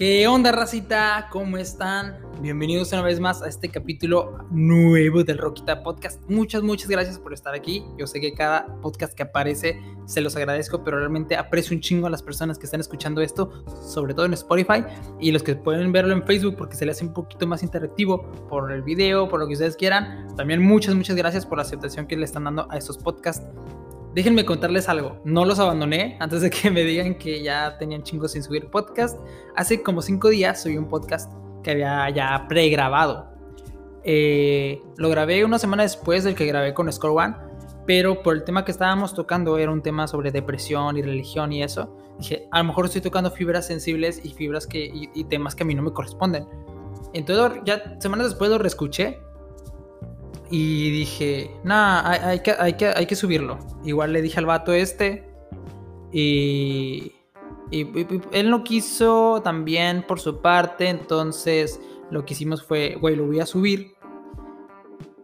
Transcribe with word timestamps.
¿Qué 0.00 0.26
onda, 0.26 0.50
racita? 0.50 1.28
¿Cómo 1.30 1.58
están? 1.58 2.16
Bienvenidos 2.40 2.90
una 2.94 3.02
vez 3.02 3.20
más 3.20 3.42
a 3.42 3.48
este 3.48 3.68
capítulo 3.68 4.46
nuevo 4.50 5.24
del 5.24 5.36
Roquita 5.36 5.82
Podcast. 5.82 6.22
Muchas, 6.26 6.62
muchas 6.62 6.88
gracias 6.88 7.18
por 7.18 7.34
estar 7.34 7.54
aquí. 7.54 7.84
Yo 7.98 8.06
sé 8.06 8.18
que 8.18 8.32
cada 8.32 8.64
podcast 8.80 9.12
que 9.12 9.24
aparece 9.24 9.78
se 10.06 10.22
los 10.22 10.36
agradezco, 10.36 10.82
pero 10.82 10.96
realmente 10.96 11.36
aprecio 11.36 11.76
un 11.76 11.82
chingo 11.82 12.06
a 12.06 12.10
las 12.10 12.22
personas 12.22 12.58
que 12.58 12.64
están 12.64 12.80
escuchando 12.80 13.20
esto, 13.20 13.62
sobre 13.86 14.14
todo 14.14 14.24
en 14.24 14.32
Spotify, 14.32 14.84
y 15.20 15.32
los 15.32 15.42
que 15.42 15.54
pueden 15.54 15.92
verlo 15.92 16.14
en 16.14 16.24
Facebook 16.24 16.56
porque 16.56 16.76
se 16.76 16.86
le 16.86 16.92
hace 16.92 17.04
un 17.04 17.12
poquito 17.12 17.46
más 17.46 17.62
interactivo 17.62 18.22
por 18.48 18.72
el 18.72 18.80
video, 18.80 19.28
por 19.28 19.38
lo 19.38 19.46
que 19.46 19.52
ustedes 19.52 19.76
quieran. 19.76 20.34
También 20.34 20.62
muchas, 20.62 20.94
muchas 20.94 21.14
gracias 21.14 21.44
por 21.44 21.58
la 21.58 21.62
aceptación 21.64 22.06
que 22.06 22.16
le 22.16 22.24
están 22.24 22.44
dando 22.44 22.66
a 22.70 22.78
estos 22.78 22.96
podcasts. 22.96 23.46
Déjenme 24.14 24.44
contarles 24.44 24.88
algo. 24.88 25.20
No 25.24 25.44
los 25.44 25.60
abandoné 25.60 26.16
antes 26.18 26.40
de 26.40 26.50
que 26.50 26.70
me 26.70 26.82
digan 26.82 27.14
que 27.16 27.42
ya 27.42 27.78
tenían 27.78 28.02
chingos 28.02 28.32
sin 28.32 28.42
subir 28.42 28.68
podcast. 28.68 29.18
Hace 29.54 29.82
como 29.82 30.02
cinco 30.02 30.28
días 30.28 30.62
subí 30.62 30.76
un 30.76 30.88
podcast 30.88 31.32
que 31.62 31.70
había 31.70 32.10
ya 32.10 32.46
pregrabado. 32.48 33.28
Eh, 34.02 34.82
lo 34.96 35.10
grabé 35.10 35.44
una 35.44 35.58
semana 35.58 35.84
después 35.84 36.24
del 36.24 36.34
que 36.34 36.46
grabé 36.46 36.74
con 36.74 36.90
Score 36.92 37.12
One, 37.12 37.36
pero 37.86 38.22
por 38.22 38.34
el 38.34 38.42
tema 38.42 38.64
que 38.64 38.72
estábamos 38.72 39.14
tocando 39.14 39.58
era 39.58 39.70
un 39.70 39.82
tema 39.82 40.08
sobre 40.08 40.32
depresión 40.32 40.96
y 40.96 41.02
religión 41.02 41.52
y 41.52 41.62
eso. 41.62 41.96
Dije, 42.18 42.48
a 42.50 42.58
lo 42.58 42.64
mejor 42.64 42.86
estoy 42.86 43.02
tocando 43.02 43.30
fibras 43.30 43.66
sensibles 43.66 44.24
y 44.24 44.30
fibras 44.30 44.66
que 44.66 44.86
y, 44.86 45.08
y 45.14 45.24
temas 45.24 45.54
que 45.54 45.62
a 45.62 45.66
mí 45.66 45.74
no 45.74 45.82
me 45.82 45.92
corresponden. 45.92 46.46
Entonces 47.12 47.62
ya 47.64 48.00
semanas 48.00 48.30
después 48.30 48.50
lo 48.50 48.58
reescuché 48.58 49.20
y 50.50 50.90
dije, 50.90 51.50
nah, 51.62 52.02
hay, 52.10 52.40
que, 52.40 52.52
hay, 52.58 52.72
que, 52.72 52.88
hay 52.88 53.06
que 53.06 53.14
subirlo. 53.14 53.58
Igual 53.84 54.12
le 54.12 54.20
dije 54.20 54.38
al 54.40 54.46
vato 54.46 54.72
este. 54.72 55.32
Y, 56.12 57.12
él 57.70 58.50
no 58.50 58.64
quiso 58.64 59.40
también 59.44 60.04
por 60.06 60.18
su 60.18 60.42
parte. 60.42 60.88
Entonces 60.88 61.80
lo 62.10 62.24
que 62.24 62.34
hicimos 62.34 62.64
fue, 62.64 62.96
güey, 63.00 63.14
lo 63.14 63.26
voy 63.26 63.38
a 63.38 63.46
subir. 63.46 63.92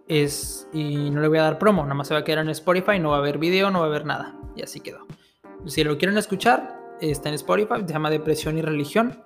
Es, 0.06 0.68
y 0.72 1.10
no 1.10 1.20
le 1.20 1.26
voy 1.26 1.38
a 1.38 1.42
dar 1.42 1.58
promo. 1.58 1.82
Nada 1.82 1.94
más 1.94 2.06
se 2.06 2.14
va 2.14 2.20
a 2.20 2.24
quedar 2.24 2.44
en 2.44 2.50
Spotify. 2.50 3.00
No 3.00 3.10
va 3.10 3.16
a 3.16 3.18
haber 3.18 3.38
video, 3.38 3.72
no 3.72 3.80
va 3.80 3.86
a 3.86 3.88
haber 3.88 4.06
nada. 4.06 4.38
Y 4.54 4.62
así 4.62 4.78
quedó. 4.78 5.06
Si 5.66 5.82
lo 5.82 5.98
quieren 5.98 6.16
escuchar, 6.18 6.78
está 7.00 7.30
en 7.30 7.34
Spotify. 7.34 7.80
Se 7.84 7.92
llama 7.92 8.10
Depresión 8.10 8.58
y 8.58 8.62
Religión. 8.62 9.24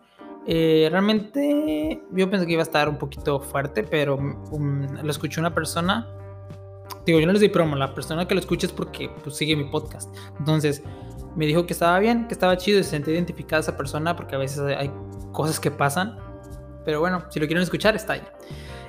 Eh, 0.53 0.89
realmente 0.91 2.03
yo 2.11 2.29
pensé 2.29 2.45
que 2.45 2.55
iba 2.55 2.63
a 2.63 2.65
estar 2.65 2.89
un 2.89 2.97
poquito 2.97 3.39
fuerte, 3.39 3.85
pero 3.85 4.17
um, 4.17 4.97
lo 5.01 5.09
escuché 5.09 5.39
una 5.39 5.55
persona. 5.55 6.09
Digo, 7.07 7.21
yo 7.21 7.27
no 7.27 7.33
les 7.33 7.41
di 7.41 7.49
promo, 7.49 7.77
la 7.77 7.95
persona 7.95 8.27
que 8.27 8.35
lo 8.35 8.41
escucha 8.41 8.67
es 8.67 8.73
porque 8.73 9.09
pues, 9.23 9.37
sigue 9.37 9.55
mi 9.55 9.63
podcast. 9.71 10.13
Entonces, 10.41 10.83
me 11.37 11.47
dijo 11.47 11.67
que 11.67 11.73
estaba 11.73 12.01
bien, 12.01 12.27
que 12.27 12.35
estaba 12.35 12.57
chido 12.57 12.81
y 12.81 12.83
se 12.83 12.91
sentía 12.91 13.15
identificada 13.15 13.61
esa 13.61 13.77
persona 13.77 14.17
porque 14.17 14.35
a 14.35 14.39
veces 14.39 14.59
hay 14.59 14.91
cosas 15.31 15.61
que 15.61 15.71
pasan. 15.71 16.19
Pero 16.85 16.99
bueno, 16.99 17.23
si 17.31 17.39
lo 17.39 17.47
quieren 17.47 17.63
escuchar, 17.63 17.95
está 17.95 18.15
ahí. 18.15 18.23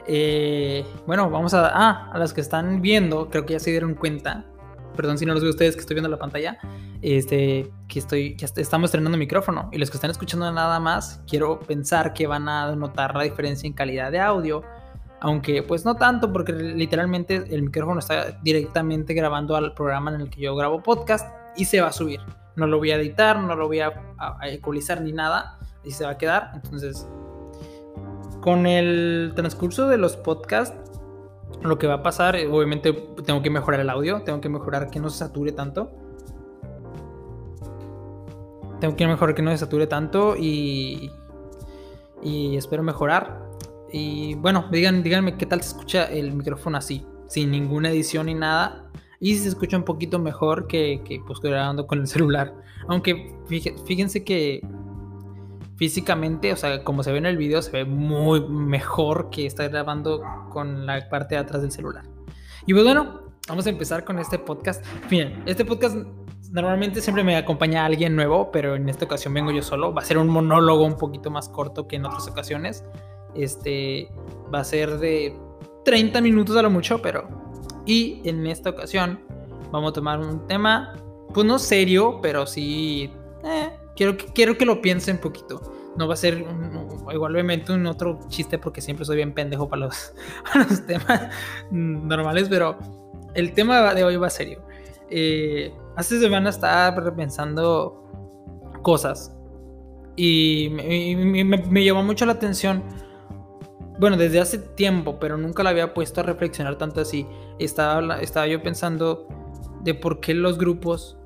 Eh, 0.07 0.83
bueno, 1.05 1.29
vamos 1.29 1.53
a... 1.53 1.67
Ah, 1.71 2.09
a 2.11 2.17
las 2.17 2.33
que 2.33 2.41
están 2.41 2.81
viendo, 2.81 3.29
creo 3.29 3.45
que 3.45 3.53
ya 3.53 3.59
se 3.59 3.69
dieron 3.69 3.93
cuenta 3.93 4.50
perdón 4.95 5.17
si 5.17 5.25
no 5.25 5.33
los 5.33 5.41
veo 5.41 5.51
ustedes 5.51 5.75
que 5.75 5.81
estoy 5.81 5.95
viendo 5.95 6.09
la 6.09 6.17
pantalla, 6.17 6.57
este, 7.01 7.71
que 7.87 7.99
estoy, 7.99 8.37
estamos 8.39 8.89
estrenando 8.89 9.17
micrófono 9.17 9.69
y 9.71 9.77
los 9.77 9.89
que 9.89 9.97
están 9.97 10.11
escuchando 10.11 10.51
nada 10.51 10.79
más, 10.79 11.21
quiero 11.27 11.59
pensar 11.59 12.13
que 12.13 12.27
van 12.27 12.47
a 12.49 12.75
notar 12.75 13.15
la 13.15 13.23
diferencia 13.23 13.67
en 13.67 13.73
calidad 13.73 14.11
de 14.11 14.19
audio, 14.19 14.63
aunque 15.19 15.63
pues 15.63 15.85
no 15.85 15.95
tanto 15.95 16.31
porque 16.31 16.53
literalmente 16.53 17.43
el 17.49 17.63
micrófono 17.63 17.99
está 17.99 18.39
directamente 18.43 19.13
grabando 19.13 19.55
al 19.55 19.73
programa 19.73 20.13
en 20.13 20.21
el 20.21 20.29
que 20.29 20.41
yo 20.41 20.55
grabo 20.55 20.81
podcast 20.81 21.27
y 21.55 21.65
se 21.65 21.81
va 21.81 21.87
a 21.87 21.93
subir. 21.93 22.19
No 22.55 22.67
lo 22.67 22.77
voy 22.77 22.91
a 22.91 22.97
editar, 22.97 23.39
no 23.39 23.55
lo 23.55 23.67
voy 23.67 23.79
a, 23.79 23.93
a 24.17 24.49
ecualizar 24.49 25.01
ni 25.01 25.13
nada, 25.13 25.57
y 25.83 25.91
se 25.91 26.05
va 26.05 26.11
a 26.11 26.17
quedar. 26.17 26.51
Entonces, 26.53 27.07
con 28.41 28.65
el 28.65 29.33
transcurso 29.35 29.87
de 29.87 29.97
los 29.97 30.17
podcasts, 30.17 30.90
lo 31.61 31.77
que 31.77 31.87
va 31.87 31.95
a 31.95 32.03
pasar, 32.03 32.35
eh, 32.35 32.47
obviamente 32.47 32.93
tengo 33.25 33.41
que 33.41 33.49
mejorar 33.49 33.79
el 33.79 33.89
audio, 33.89 34.21
tengo 34.21 34.41
que 34.41 34.49
mejorar 34.49 34.89
que 34.89 34.99
no 34.99 35.09
se 35.09 35.19
sature 35.19 35.51
tanto. 35.51 35.91
Tengo 38.79 38.95
que 38.95 39.05
mejorar 39.05 39.35
que 39.35 39.41
no 39.41 39.51
se 39.51 39.57
sature 39.59 39.85
tanto 39.85 40.35
y, 40.35 41.11
y 42.23 42.57
espero 42.57 42.81
mejorar. 42.83 43.39
Y 43.91 44.35
bueno, 44.35 44.65
digan, 44.71 45.03
díganme 45.03 45.37
qué 45.37 45.45
tal 45.45 45.61
se 45.61 45.69
escucha 45.69 46.05
el 46.05 46.33
micrófono 46.33 46.77
así, 46.77 47.05
sin 47.27 47.51
ninguna 47.51 47.91
edición 47.91 48.25
ni 48.25 48.33
nada. 48.33 48.89
Y 49.19 49.35
si 49.35 49.43
se 49.43 49.49
escucha 49.49 49.77
un 49.77 49.83
poquito 49.83 50.17
mejor 50.17 50.65
que, 50.65 51.01
que 51.05 51.21
pues 51.27 51.39
grabando 51.39 51.85
con 51.85 51.99
el 51.99 52.07
celular. 52.07 52.55
Aunque 52.87 53.35
fíjense 53.45 54.23
que 54.23 54.61
físicamente, 55.81 56.53
o 56.53 56.55
sea, 56.55 56.83
como 56.83 57.01
se 57.01 57.11
ve 57.11 57.17
en 57.17 57.25
el 57.25 57.37
video, 57.37 57.59
se 57.63 57.71
ve 57.71 57.85
muy 57.85 58.47
mejor 58.47 59.31
que 59.31 59.47
estar 59.47 59.67
grabando 59.67 60.21
con 60.51 60.85
la 60.85 61.09
parte 61.09 61.33
de 61.33 61.41
atrás 61.41 61.63
del 61.63 61.71
celular. 61.71 62.05
Y 62.67 62.73
pues 62.73 62.85
bueno, 62.85 63.21
vamos 63.47 63.65
a 63.65 63.71
empezar 63.71 64.05
con 64.05 64.19
este 64.19 64.37
podcast. 64.37 64.85
Miren, 65.09 65.41
este 65.47 65.65
podcast 65.65 65.95
normalmente 66.51 67.01
siempre 67.01 67.23
me 67.23 67.35
acompaña 67.35 67.83
alguien 67.83 68.15
nuevo, 68.15 68.51
pero 68.51 68.75
en 68.75 68.89
esta 68.89 69.05
ocasión 69.05 69.33
vengo 69.33 69.49
yo 69.49 69.63
solo. 69.63 69.91
Va 69.91 70.03
a 70.03 70.05
ser 70.05 70.19
un 70.19 70.27
monólogo 70.27 70.85
un 70.85 70.97
poquito 70.97 71.31
más 71.31 71.49
corto 71.49 71.87
que 71.87 71.95
en 71.95 72.05
otras 72.05 72.27
ocasiones. 72.27 72.85
Este 73.33 74.07
va 74.53 74.59
a 74.59 74.63
ser 74.63 74.99
de 74.99 75.35
30 75.83 76.21
minutos 76.21 76.55
a 76.57 76.61
lo 76.61 76.69
mucho, 76.69 77.01
pero... 77.01 77.27
Y 77.87 78.21
en 78.29 78.45
esta 78.45 78.69
ocasión 78.69 79.19
vamos 79.71 79.89
a 79.89 79.93
tomar 79.93 80.19
un 80.19 80.45
tema, 80.45 80.93
pues 81.33 81.43
no 81.43 81.57
serio, 81.57 82.19
pero 82.21 82.45
sí... 82.45 83.11
Eh, 83.43 83.70
Quiero 84.01 84.17
que, 84.17 84.25
quiero 84.33 84.57
que 84.57 84.65
lo 84.65 84.81
piensen 84.81 85.17
un 85.17 85.21
poquito. 85.21 85.61
No 85.95 86.07
va 86.07 86.15
a 86.15 86.17
ser 86.17 86.43
igualmente 87.13 87.71
un 87.71 87.85
otro 87.85 88.17
chiste 88.29 88.57
porque 88.57 88.81
siempre 88.81 89.05
soy 89.05 89.17
bien 89.17 89.31
pendejo 89.31 89.69
para 89.69 89.85
los, 89.85 90.15
los 90.55 90.87
temas 90.87 91.29
normales, 91.69 92.49
pero 92.49 92.79
el 93.35 93.53
tema 93.53 93.93
de 93.93 94.03
hoy 94.03 94.15
va 94.15 94.31
serio. 94.31 94.63
Eh, 95.07 95.71
hace 95.95 96.19
semana 96.19 96.49
estaba 96.49 96.99
repensando 96.99 98.09
cosas 98.81 99.37
y, 100.15 100.69
me, 100.71 101.43
me, 101.45 101.85
llamó 101.85 102.01
mucho 102.03 102.25
la 102.25 102.31
atención. 102.31 102.81
Bueno, 103.99 104.17
desde 104.17 104.39
hace 104.39 104.57
tiempo, 104.57 105.19
pero 105.19 105.37
nunca 105.37 105.61
la 105.61 105.69
había 105.69 105.93
puesto 105.93 106.21
a 106.21 106.23
reflexionar 106.23 106.75
tanto 106.79 107.01
así. 107.01 107.27
Estaba, 107.59 108.19
estaba 108.19 108.47
yo 108.47 108.63
pensando 108.63 109.27
de 109.83 109.93
por 109.93 110.19
qué 110.21 110.33
los 110.33 110.57
grupos 110.57 111.19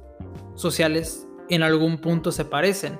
sociales 0.56 1.25
en 1.50 1.64
algún 1.64 1.98
punto 2.00 2.32
se 2.32 2.46
parecen. 2.46 3.00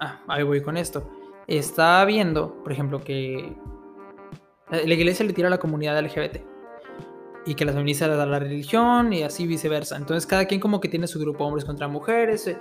Ah, 0.00 0.20
ahí 0.28 0.42
voy 0.42 0.62
con 0.62 0.76
esto. 0.76 1.08
Está 1.46 2.04
viendo, 2.04 2.62
por 2.62 2.72
ejemplo, 2.72 3.02
que 3.02 3.56
la 4.70 4.94
iglesia 4.94 5.26
le 5.26 5.32
tira 5.32 5.48
a 5.48 5.50
la 5.50 5.58
comunidad 5.58 6.00
LGBT 6.02 6.52
y 7.44 7.54
que 7.54 7.64
las 7.64 7.74
feministas 7.74 8.08
le 8.08 8.16
dan 8.16 8.30
la 8.30 8.38
religión 8.38 9.12
y 9.12 9.22
así 9.22 9.46
viceversa. 9.46 9.96
Entonces 9.96 10.26
cada 10.26 10.46
quien 10.46 10.60
como 10.60 10.80
que 10.80 10.88
tiene 10.88 11.06
su 11.06 11.18
grupo 11.18 11.44
hombres 11.44 11.64
contra 11.64 11.88
mujeres, 11.88 12.46
eh, 12.46 12.58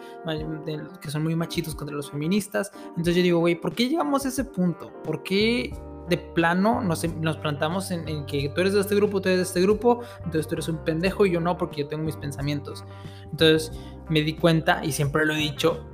que 1.01 1.11
son 1.11 1.23
muy 1.23 1.35
machitos 1.35 1.75
contra 1.75 1.95
los 1.95 2.09
feministas. 2.09 2.71
Entonces 2.89 3.15
yo 3.15 3.21
digo, 3.21 3.39
güey, 3.39 3.55
¿por 3.55 3.73
qué 3.73 3.87
llegamos 3.87 4.25
a 4.25 4.29
ese 4.29 4.43
punto? 4.43 4.91
¿Por 5.03 5.23
qué 5.23 5.71
de 6.09 6.17
plano 6.17 6.81
nos, 6.81 7.03
nos 7.15 7.37
plantamos 7.37 7.91
en, 7.91 8.07
en, 8.07 8.25
que 8.25 8.49
tú 8.49 8.61
eres 8.61 8.73
de 8.73 8.81
este 8.81 8.95
grupo, 8.95 9.21
tú 9.21 9.29
eres 9.29 9.39
de 9.39 9.43
este 9.43 9.61
grupo, 9.61 10.01
entonces 10.17 10.47
tú 10.47 10.55
eres 10.55 10.67
un 10.67 10.77
pendejo 10.83 11.25
y 11.25 11.31
yo 11.31 11.39
no 11.39 11.57
porque 11.57 11.81
yo 11.81 11.87
tengo 11.87 12.03
mis 12.03 12.17
pensamientos? 12.17 12.83
Entonces 13.31 13.71
me 14.09 14.21
di 14.21 14.33
cuenta, 14.33 14.83
y 14.83 14.91
siempre 14.91 15.25
lo 15.25 15.33
he 15.33 15.37
dicho, 15.37 15.85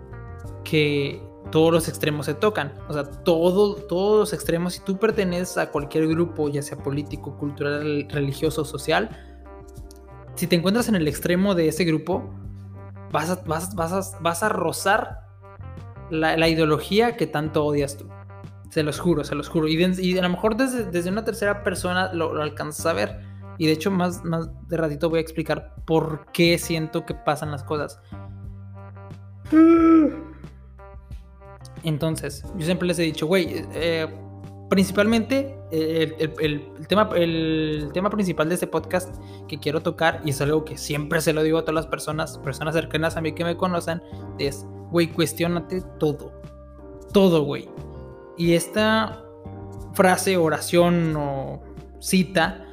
que 0.63 1.21
todos 1.51 1.71
los 1.71 1.87
extremos 1.87 2.25
se 2.25 2.33
tocan. 2.33 2.73
O 2.89 2.93
sea, 2.93 3.03
todo, 3.03 3.75
todos 3.75 4.19
los 4.19 4.33
extremos, 4.33 4.73
si 4.73 4.81
tú 4.81 4.97
perteneces 4.97 5.57
a 5.57 5.71
cualquier 5.71 6.07
grupo, 6.07 6.49
ya 6.49 6.61
sea 6.61 6.77
político, 6.77 7.37
cultural, 7.37 8.07
religioso, 8.09 8.65
social, 8.65 9.09
si 10.35 10.47
te 10.47 10.55
encuentras 10.55 10.87
en 10.89 10.95
el 10.95 11.07
extremo 11.07 11.55
de 11.55 11.67
ese 11.67 11.83
grupo, 11.83 12.29
vas 13.11 13.29
a, 13.29 13.43
vas, 13.45 14.51
rozar 14.51 15.21
la, 16.09 16.37
la, 16.37 16.47
ideología 16.47 17.15
que 17.15 17.27
tanto 17.27 17.65
odias 17.65 17.97
tú. 17.97 18.07
Se 18.69 18.83
los 18.83 18.99
juro, 18.99 19.23
se 19.23 19.35
los 19.35 19.49
juro. 19.49 19.67
Y, 19.67 19.75
de, 19.77 20.19
a 20.19 20.23
lo 20.23 20.29
mejor 20.29 20.57
desde, 20.57 20.85
desde 20.85 21.09
una 21.09 21.23
tercera 21.23 21.63
persona 21.63 22.13
lo, 22.13 22.33
lo 22.33 22.41
alcanzas 22.41 22.85
a 22.85 22.93
ver. 22.93 23.19
Y 23.57 23.65
de 23.65 23.73
hecho, 23.73 23.89
más, 23.89 24.23
más 24.23 24.49
de 24.67 24.77
ratito 24.77 25.09
voy 25.09 25.19
a 25.19 25.21
explicar 25.21 25.75
por 25.85 26.25
qué 26.31 26.57
siento 26.57 27.05
que 27.05 27.15
pasan 27.15 27.51
las 27.51 27.63
cosas. 27.63 27.99
Entonces, 31.83 32.43
yo 32.55 32.65
siempre 32.65 32.87
les 32.87 32.99
he 32.99 33.03
dicho, 33.03 33.25
güey, 33.27 33.65
eh, 33.73 34.07
principalmente 34.69 35.57
el, 35.71 36.33
el, 36.39 36.87
tema, 36.87 37.09
el 37.15 37.89
tema 37.93 38.09
principal 38.09 38.49
de 38.49 38.55
este 38.55 38.67
podcast 38.67 39.15
que 39.47 39.57
quiero 39.59 39.81
tocar, 39.81 40.21
y 40.25 40.31
es 40.31 40.41
algo 40.41 40.65
que 40.65 40.77
siempre 40.77 41.21
se 41.21 41.33
lo 41.33 41.43
digo 41.43 41.57
a 41.57 41.61
todas 41.61 41.75
las 41.75 41.87
personas, 41.87 42.37
personas 42.39 42.75
cercanas 42.75 43.17
a 43.17 43.21
mí 43.21 43.33
que 43.33 43.43
me 43.43 43.55
conocen, 43.55 44.01
es, 44.37 44.65
güey, 44.91 45.07
cuestionate 45.07 45.81
todo. 45.99 46.33
Todo, 47.13 47.43
güey. 47.43 47.69
Y 48.37 48.53
esta 48.53 49.23
frase, 49.93 50.37
oración 50.37 51.15
o 51.15 51.61
cita 51.99 52.63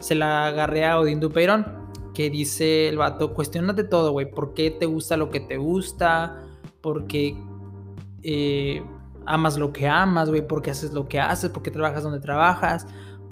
se 0.00 0.14
la 0.14 0.46
agarré 0.46 0.84
a 0.84 0.98
Odín 0.98 1.20
Dupeirón, 1.20 1.66
que 2.14 2.30
dice 2.30 2.88
el 2.88 2.98
vato, 2.98 3.32
cuestionate 3.32 3.84
todo, 3.84 4.12
güey, 4.12 4.30
¿por 4.30 4.54
qué 4.54 4.70
te 4.70 4.86
gusta 4.86 5.16
lo 5.16 5.30
que 5.30 5.40
te 5.40 5.56
gusta? 5.56 6.42
¿Por 6.80 7.06
qué... 7.06 7.36
Eh, 8.22 8.82
amas 9.26 9.56
lo 9.56 9.72
que 9.72 9.88
amas, 9.88 10.28
güey, 10.28 10.46
porque 10.46 10.70
haces 10.70 10.92
lo 10.92 11.08
que 11.08 11.20
haces, 11.20 11.50
porque 11.50 11.70
trabajas 11.70 12.02
donde 12.02 12.20
trabajas, 12.20 12.86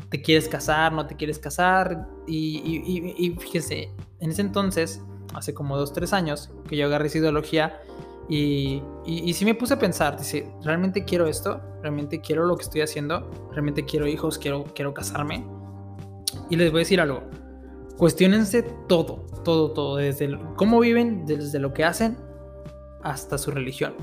te 0.09 0.23
quieres 0.23 0.49
casar, 0.49 0.93
no 0.93 1.07
te 1.07 1.17
quieres 1.17 1.39
casar. 1.39 2.09
Y, 2.27 3.37
fíjese, 3.39 3.91
en 4.21 4.31
ese 4.31 4.43
entonces, 4.43 5.03
hace 5.35 5.55
como 5.55 5.77
dos, 5.77 5.93
tres 5.93 6.13
años, 6.13 6.51
que 6.69 6.77
yo 6.77 6.87
agarré 6.87 7.07
esa 7.07 7.19
ideología 7.19 7.81
y, 8.29 8.83
y, 9.05 9.33
sí 9.35 9.45
me 9.45 9.55
puse 9.55 9.75
a 9.75 9.79
pensar, 9.79 10.17
dice, 10.17 10.51
¿realmente 10.63 11.05
quiero 11.05 11.27
esto? 11.27 11.61
¿Realmente 11.83 12.21
quiero 12.21 12.47
lo 12.47 12.57
que 12.57 12.63
estoy 12.63 12.81
haciendo? 12.81 13.29
¿Realmente 13.51 13.85
quiero 13.85 14.07
hijos? 14.07 14.39
¿Quiero, 14.39 14.65
quiero 14.75 14.95
casarme? 14.95 15.45
Y 16.49 16.57
les 16.57 16.71
voy 16.71 16.79
a 16.79 16.83
decir 16.83 17.01
algo, 17.01 17.23
cuestionense 17.99 18.63
todo, 18.89 19.27
todo, 19.45 19.73
todo, 19.73 19.97
desde 19.97 20.39
cómo 20.57 20.81
viven, 20.81 21.27
desde 21.27 21.59
lo 21.59 21.73
que 21.73 21.85
hacen 21.85 22.17
hasta 23.03 23.39
su 23.39 23.51
religión. 23.51 23.95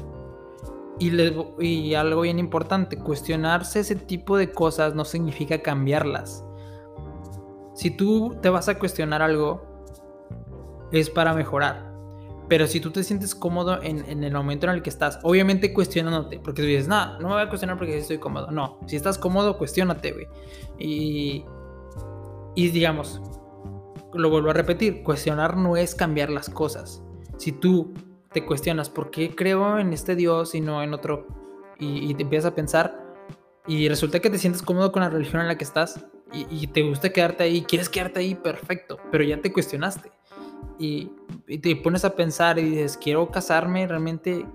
Y, 1.00 1.12
y 1.66 1.96
algo 1.96 2.22
bien 2.22 2.40
importante, 2.40 2.98
cuestionarse 2.98 3.80
ese 3.80 3.96
tipo 3.96 4.38
de 4.38 4.52
cosas 4.52 4.96
no 4.96 5.06
significa 5.06 5.62
cambiarlas. 5.62 6.44
Si 7.74 7.90
tú 7.90 8.36
te 8.42 8.50
vas 8.50 8.68
a 8.68 8.78
cuestionar 8.78 9.22
algo, 9.22 9.64
es 10.92 11.10
para 11.10 11.34
mejorar. 11.34 11.89
Pero 12.50 12.66
si 12.66 12.80
tú 12.80 12.90
te 12.90 13.04
sientes 13.04 13.36
cómodo 13.36 13.82
en, 13.84 14.24
el 14.24 14.34
momento 14.34 14.68
en 14.68 14.74
el 14.74 14.82
que 14.82 14.90
estás, 14.90 15.20
obviamente 15.22 15.72
cuestionándote, 15.72 16.40
porque 16.40 16.64
tú 16.64 16.68
dices, 16.68 16.88
no, 16.88 17.20
no 17.20 17.28
me 17.28 17.34
voy 17.36 17.44
a 17.44 17.48
cuestionar 17.48 17.78
porque 17.78 17.98
estoy 17.98 18.18
cómodo. 18.18 18.50
No, 18.50 18.80
si 18.88 18.96
estás 18.96 19.20
cómodo, 19.20 19.58
cuestionate, 19.58 20.12
güey. 20.12 20.28
Y, 20.80 21.46
y 22.56 22.70
digamos, 22.70 23.22
lo 24.14 24.30
vuelvo 24.30 24.50
a 24.50 24.54
repetir, 24.54 25.04
cuestionar 25.04 25.58
no 25.58 25.78
es 25.78 25.94
cambiar 25.94 26.30
las 26.32 26.50
cosas. 26.50 27.04
Si 27.38 27.52
tú 27.52 27.94
te 28.34 28.46
cuestionas 28.46 28.90
por 28.90 29.12
qué 29.12 29.36
creo 29.36 29.80
en 29.80 29.94
este 29.94 30.16
Dios 30.16 30.56
y 30.56 30.62
no 30.62 30.84
en 30.84 30.94
otro, 30.94 31.28
y, 31.80 32.14
te 32.16 32.24
empiezas 32.24 32.52
a 32.52 32.56
pensar, 32.56 33.00
y 33.66 33.88
resulta 33.88 34.20
que 34.20 34.30
te 34.30 34.38
sientes 34.38 34.62
cómodo 34.62 34.92
con 34.92 35.02
la 35.02 35.10
religión 35.10 35.42
en 35.42 35.48
la 35.48 35.58
que 35.58 35.64
estás, 35.64 36.06
y, 36.32 36.68
te 36.68 36.82
gusta 36.82 37.10
quedarte 37.12 37.44
ahí, 37.44 37.62
quieres 37.62 37.90
quedarte 37.90 38.20
ahí, 38.20 38.36
perfecto, 38.36 38.98
pero 39.12 39.24
ya 39.24 39.40
te 39.40 39.52
cuestionaste. 39.52 40.12
Y, 40.78 41.12
te 41.62 41.76
pones 41.76 42.06
a 42.06 42.16
pensar 42.16 42.60
y 42.60 42.64
dices, 42.64 42.98
quiero 42.98 43.30
casarme 43.32 43.88
realmente, 43.88 44.46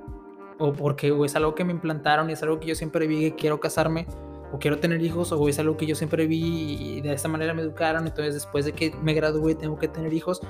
o 0.58 0.72
porque 0.72 1.14
es 1.24 1.36
algo 1.36 1.54
que 1.54 1.64
me 1.64 1.72
implantaron 1.72 2.30
y 2.30 2.34
es 2.34 2.42
algo 2.42 2.60
que 2.60 2.68
yo 2.68 2.74
siempre 2.74 3.06
vi 3.06 3.30
que 3.30 3.34
quiero 3.34 3.60
casarme, 3.60 4.06
o 4.52 4.58
quiero 4.58 4.78
tener 4.78 5.02
hijos, 5.02 5.32
o 5.32 5.48
es 5.48 5.58
algo 5.58 5.76
que 5.76 5.86
yo 5.86 5.96
siempre 5.96 6.26
vi 6.26 6.76
y 6.78 7.00
de 7.00 7.12
esta 7.12 7.28
manera 7.28 7.52
me 7.52 7.62
educaron, 7.62 8.06
entonces 8.06 8.34
después 8.34 8.64
de 8.64 8.72
que 8.72 8.94
me 9.02 9.12
gradué 9.12 9.54
tengo 9.54 9.78
que 9.78 9.88
tener 9.88 10.12
hijos, 10.14 10.40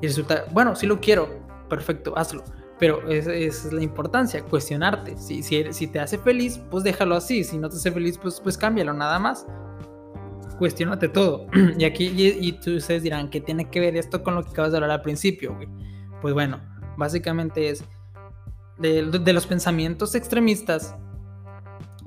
y 0.00 0.06
resulta, 0.06 0.46
bueno, 0.52 0.74
sí 0.74 0.86
lo 0.86 1.00
quiero, 1.00 1.28
perfecto, 1.68 2.16
hazlo 2.16 2.42
pero 2.80 3.06
esa 3.10 3.34
es 3.34 3.70
la 3.72 3.82
importancia, 3.82 4.42
cuestionarte. 4.42 5.16
Si, 5.18 5.42
si, 5.42 5.70
si, 5.70 5.86
te 5.86 6.00
hace 6.00 6.16
feliz, 6.16 6.58
pues 6.70 6.82
déjalo 6.82 7.14
así. 7.14 7.44
Si 7.44 7.58
no 7.58 7.68
te 7.68 7.76
hace 7.76 7.92
feliz, 7.92 8.16
pues, 8.16 8.40
pues 8.40 8.56
cámbialo, 8.56 8.94
nada 8.94 9.18
más. 9.18 9.46
Cuestiónate 10.60 11.08
todo. 11.08 11.48
y 11.76 11.84
aquí, 11.84 12.06
y, 12.06 12.52
ustedes 12.70 13.02
dirán, 13.02 13.30
¿qué 13.30 13.40
tiene 13.40 13.68
que 13.68 13.80
ver 13.80 13.96
esto 13.96 14.22
con 14.22 14.36
lo 14.36 14.44
que 14.44 14.50
acabas 14.50 14.70
de 14.70 14.78
hablar 14.78 14.92
al 14.92 15.02
principio, 15.02 15.58
Pues 16.20 16.32
bueno, 16.32 16.60
básicamente 16.96 17.68
es 17.68 17.82
de, 18.78 19.02
de 19.06 19.32
los 19.32 19.46
pensamientos 19.46 20.14
extremistas, 20.14 20.94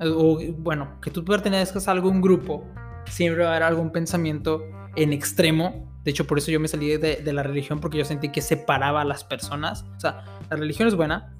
o 0.00 0.38
bueno, 0.56 0.98
que 1.02 1.10
tú 1.10 1.22
pertenezcas 1.22 1.86
a 1.86 1.92
algún 1.92 2.22
grupo, 2.22 2.66
siempre 3.06 3.44
va 3.44 3.50
a 3.50 3.52
haber 3.52 3.64
algún 3.64 3.92
pensamiento 3.92 4.64
en 4.96 5.12
extremo 5.12 5.94
de 6.04 6.10
hecho, 6.10 6.26
por 6.26 6.36
eso 6.36 6.50
yo 6.50 6.60
me 6.60 6.68
salí 6.68 6.96
de, 6.98 7.32
la 7.32 7.42
religión, 7.42 7.80
porque 7.80 7.96
yo 7.96 8.04
sentí 8.04 8.28
que 8.28 8.42
separaba 8.42 9.00
a 9.00 9.04
las 9.04 9.24
personas. 9.24 9.86
O 9.96 10.00
sea, 10.00 10.22
la 10.50 10.56
religión 10.56 10.86
es 10.86 10.94
buena 10.94 11.34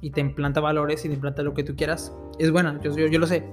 y 0.00 0.10
te 0.10 0.22
implanta 0.22 0.60
valores 0.60 1.04
y 1.04 1.08
te 1.08 1.14
implanta 1.14 1.42
lo 1.42 1.52
que 1.52 1.62
tú 1.62 1.76
quieras. 1.76 2.16
Es 2.38 2.50
buena, 2.50 2.80
yo, 2.82 2.96
yo, 2.96 3.18
lo 3.18 3.26
sé. 3.26 3.46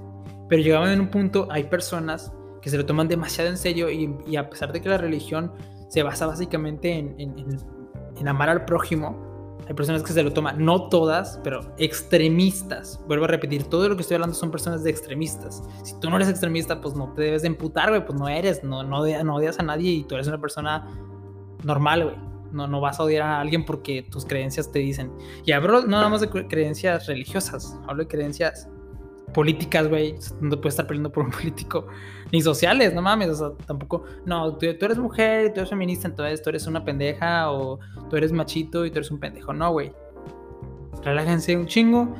Pero 0.48 0.62
llegaba 0.62 0.90
en 0.90 1.00
un 1.00 1.08
punto, 1.08 1.46
hay 1.50 1.64
personas 1.64 2.32
que 2.66 2.70
se 2.70 2.76
lo 2.76 2.84
toman 2.84 3.06
demasiado 3.06 3.48
en 3.48 3.56
serio 3.56 3.88
y, 3.88 4.36
a 4.36 4.50
pesar 4.50 4.72
de 4.72 4.80
que 4.80 4.88
la 4.88 4.98
religión 4.98 5.52
se 5.88 6.02
basa 6.02 6.26
básicamente 6.26 6.98
en 6.98 8.28
amar 8.28 8.48
al 8.48 8.64
prójimo, 8.64 9.26
hay 9.68 9.74
personas 9.74 10.02
que 10.02 10.12
se 10.12 10.22
lo 10.22 10.32
toman, 10.32 10.64
no 10.64 10.88
todas, 10.88 11.40
pero 11.42 11.60
extremistas. 11.78 13.00
Vuelvo 13.08 13.24
a 13.24 13.28
repetir, 13.28 13.64
todo 13.64 13.88
lo 13.88 13.96
que 13.96 14.02
estoy 14.02 14.16
hablando 14.16 14.34
son 14.34 14.50
personas 14.50 14.84
de 14.84 14.90
extremistas. 14.90 15.62
Si 15.82 15.98
tú 15.98 16.08
no 16.08 16.16
eres 16.16 16.28
extremista, 16.28 16.80
pues 16.80 16.94
no 16.94 17.12
te 17.14 17.22
debes 17.22 17.42
de 17.42 17.48
emputar, 17.48 17.88
güey, 17.90 18.04
pues 18.04 18.18
no 18.18 18.28
eres, 18.28 18.62
no, 18.62 18.84
no, 18.84 18.98
odias 18.98 19.58
a 19.58 19.62
nadie 19.62 19.90
y 19.90 20.04
tú 20.04 20.14
eres 20.14 20.28
una 20.28 20.40
persona 20.40 20.88
normal, 21.64 22.04
güey. 22.04 22.16
No, 22.52 22.66
no 22.68 22.80
vas 22.80 23.00
a 23.00 23.02
odiar 23.02 23.22
a 23.22 23.40
alguien 23.40 23.64
porque 23.64 24.02
tus 24.02 24.24
creencias 24.24 24.72
te 24.72 24.78
dicen. 24.78 25.12
Y 25.44 25.52
hablo 25.52 25.82
no 25.82 26.00
nada 26.00 26.18
de 26.18 26.28
creencias 26.48 27.06
religiosas, 27.06 27.76
hablo 27.86 28.04
de 28.04 28.08
creencias 28.08 28.68
políticas, 29.36 29.86
güey. 29.86 30.14
No 30.40 30.58
puedes 30.58 30.72
estar 30.72 30.86
peleando 30.86 31.12
por 31.12 31.22
un 31.22 31.30
político. 31.38 31.86
Ni 32.32 32.40
sociales, 32.40 32.94
no 32.94 33.02
mames. 33.02 33.28
O 33.28 33.34
sea, 33.34 33.66
tampoco. 33.66 34.04
No, 34.24 34.56
tú, 34.56 34.64
eres 34.64 34.96
mujer, 34.96 35.52
tú 35.52 35.60
eres 35.60 35.68
feminista, 35.68 36.08
entonces 36.08 36.42
tú 36.42 36.48
eres 36.48 36.66
una 36.66 36.82
pendeja. 36.82 37.52
O 37.52 37.78
tú 38.08 38.16
eres 38.16 38.32
machito 38.32 38.86
y 38.86 38.90
tú 38.90 38.96
eres 38.96 39.10
un 39.10 39.20
pendejo. 39.20 39.52
No, 39.52 39.72
güey. 39.72 39.92
Relájense 41.02 41.54
un 41.54 41.66
chingo 41.66 42.16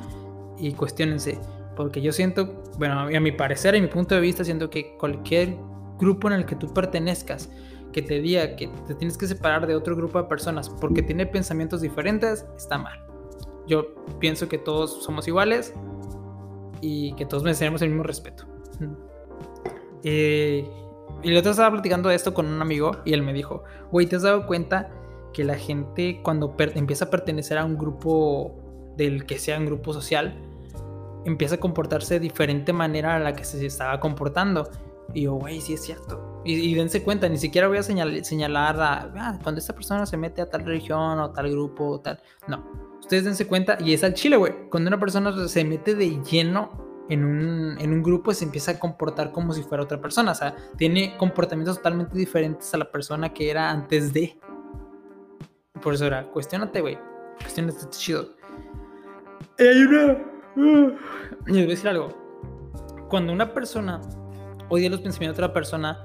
y 0.59 0.73
cuestionense. 0.73 1.39
Porque 1.75 2.01
yo 2.01 2.11
siento, 2.11 2.63
bueno, 2.77 2.99
a 3.01 3.19
mi 3.19 3.31
parecer, 3.31 3.73
y 3.75 3.81
mi 3.81 3.87
punto 3.87 4.13
de 4.13 4.21
vista, 4.21 4.43
siento 4.43 4.69
que 4.69 4.95
cualquier 4.97 5.57
grupo 5.97 6.27
en 6.27 6.35
el 6.35 6.45
que 6.45 6.55
tú 6.55 6.71
pertenezcas, 6.71 7.49
que 7.91 8.03
te 8.03 8.19
diga 8.19 8.55
que 8.55 8.67
te 8.87 8.93
tienes 8.93 9.17
que 9.17 9.25
separar 9.25 9.65
de 9.65 9.75
otro 9.75 9.95
grupo 9.95 10.21
de 10.21 10.27
personas 10.27 10.69
porque 10.69 11.01
tiene 11.01 11.25
pensamientos 11.25 11.81
diferentes, 11.81 12.45
está 12.55 12.77
mal. 12.77 12.99
Yo 13.67 13.95
pienso 14.19 14.47
que 14.47 14.57
todos 14.57 15.03
somos 15.03 15.27
iguales, 15.27 15.73
y 16.81 17.13
que 17.13 17.25
todos 17.25 17.43
merecemos 17.43 17.81
el 17.81 17.89
mismo 17.89 18.03
respeto. 18.03 18.45
Eh, 20.03 20.69
y 21.23 21.29
el 21.31 21.37
otro 21.37 21.51
estaba 21.51 21.71
platicando 21.71 22.09
de 22.09 22.15
esto 22.15 22.33
con 22.33 22.45
un 22.45 22.61
amigo 22.61 22.97
y 23.05 23.13
él 23.13 23.23
me 23.23 23.33
dijo, 23.33 23.63
güey, 23.91 24.05
¿te 24.05 24.15
has 24.15 24.21
dado 24.21 24.45
cuenta 24.45 24.89
que 25.33 25.43
la 25.43 25.55
gente 25.55 26.21
cuando 26.23 26.55
empieza 26.57 27.05
a 27.05 27.09
pertenecer 27.09 27.57
a 27.57 27.65
un 27.65 27.77
grupo 27.77 28.55
del 28.95 29.25
que 29.25 29.39
sea 29.39 29.57
un 29.57 29.65
grupo 29.65 29.93
social, 29.93 30.35
empieza 31.25 31.55
a 31.55 31.59
comportarse 31.59 32.15
de 32.15 32.19
diferente 32.21 32.73
manera 32.73 33.15
a 33.15 33.19
la 33.19 33.33
que 33.33 33.43
se 33.43 33.65
estaba 33.65 33.99
comportando? 33.99 34.69
Y 35.13 35.23
yo, 35.23 35.33
güey, 35.33 35.61
sí 35.61 35.73
es 35.73 35.81
cierto. 35.81 36.41
Y, 36.45 36.73
dense 36.75 37.03
cuenta, 37.03 37.27
ni 37.27 37.37
siquiera 37.37 37.67
voy 37.67 37.77
a 37.77 37.83
señalar 37.83 38.79
a, 38.79 39.11
ah, 39.15 39.39
cuando 39.43 39.59
esta 39.59 39.73
persona 39.73 40.05
se 40.05 40.15
mete 40.15 40.41
a 40.41 40.49
tal 40.49 40.63
religión 40.63 41.19
o 41.19 41.31
tal 41.31 41.51
grupo 41.51 41.89
o 41.89 41.99
tal. 41.99 42.21
No, 42.47 42.63
Ustedes 43.07 43.23
dense 43.23 43.47
cuenta, 43.47 43.77
y 43.79 43.93
es 43.93 44.03
al 44.03 44.13
chile, 44.13 44.35
güey. 44.35 44.53
Cuando 44.69 44.89
una 44.89 44.99
persona 44.99 45.47
se 45.47 45.63
mete 45.63 45.95
de 45.95 46.21
lleno 46.23 47.05
en 47.07 47.23
un, 47.23 47.79
en 47.79 47.93
un 47.93 48.03
grupo, 48.03 48.33
se 48.33 48.43
empieza 48.43 48.71
a 48.71 48.79
comportar 48.79 49.31
como 49.31 49.53
si 49.53 49.63
fuera 49.63 49.81
otra 49.81 50.01
persona. 50.01 50.33
O 50.33 50.35
sea, 50.35 50.57
tiene 50.75 51.15
comportamientos 51.15 51.77
totalmente 51.77 52.17
diferentes 52.17 52.73
a 52.73 52.77
la 52.77 52.91
persona 52.91 53.33
que 53.33 53.49
era 53.49 53.71
antes 53.71 54.11
de. 54.11 54.37
Por 55.81 55.93
eso 55.93 56.05
era, 56.05 56.29
cuestionate, 56.31 56.81
güey. 56.81 56.97
Cuestionate, 57.39 57.77
este 57.77 57.97
chido. 57.97 58.35
Y 59.57 59.63
hay 59.63 59.83
una. 59.83 60.17
Les 61.45 61.55
voy 61.55 61.61
a 61.61 61.65
decir 61.67 61.87
algo. 61.87 62.09
Cuando 63.07 63.31
una 63.31 63.53
persona 63.53 64.01
odia 64.67 64.89
los 64.89 64.99
pensamientos 64.99 65.37
de 65.37 65.45
otra 65.45 65.53
persona, 65.53 66.03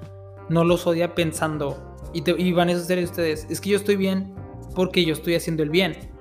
no 0.49 0.63
los 0.63 0.87
odia 0.87 1.17
pensando. 1.17 1.97
Y, 2.13 2.23
te, 2.23 2.41
y 2.41 2.53
van 2.53 2.71
a 2.71 2.79
ser 2.79 3.03
ustedes. 3.03 3.45
Es 3.51 3.61
que 3.61 3.71
yo 3.71 3.77
estoy 3.77 3.97
bien 3.97 4.37
porque 4.77 5.05
yo 5.05 5.15
estoy 5.15 5.35
haciendo 5.35 5.65
el 5.65 5.71
bien 5.71 6.12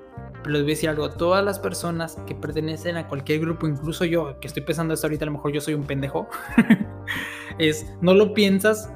pero 0.42 0.54
les 0.54 0.62
voy 0.62 0.72
a 0.72 0.74
decir 0.74 0.88
algo, 0.88 1.10
todas 1.10 1.44
las 1.44 1.58
personas 1.58 2.16
que 2.26 2.34
pertenecen 2.34 2.96
a 2.96 3.08
cualquier 3.08 3.40
grupo, 3.40 3.66
incluso 3.66 4.04
yo, 4.04 4.38
que 4.40 4.48
estoy 4.48 4.62
pensando 4.62 4.94
esto 4.94 5.06
ahorita, 5.06 5.24
a 5.24 5.26
lo 5.26 5.32
mejor 5.32 5.52
yo 5.52 5.60
soy 5.60 5.74
un 5.74 5.84
pendejo, 5.84 6.28
es, 7.58 7.86
no 8.00 8.14
lo 8.14 8.34
piensas 8.34 8.90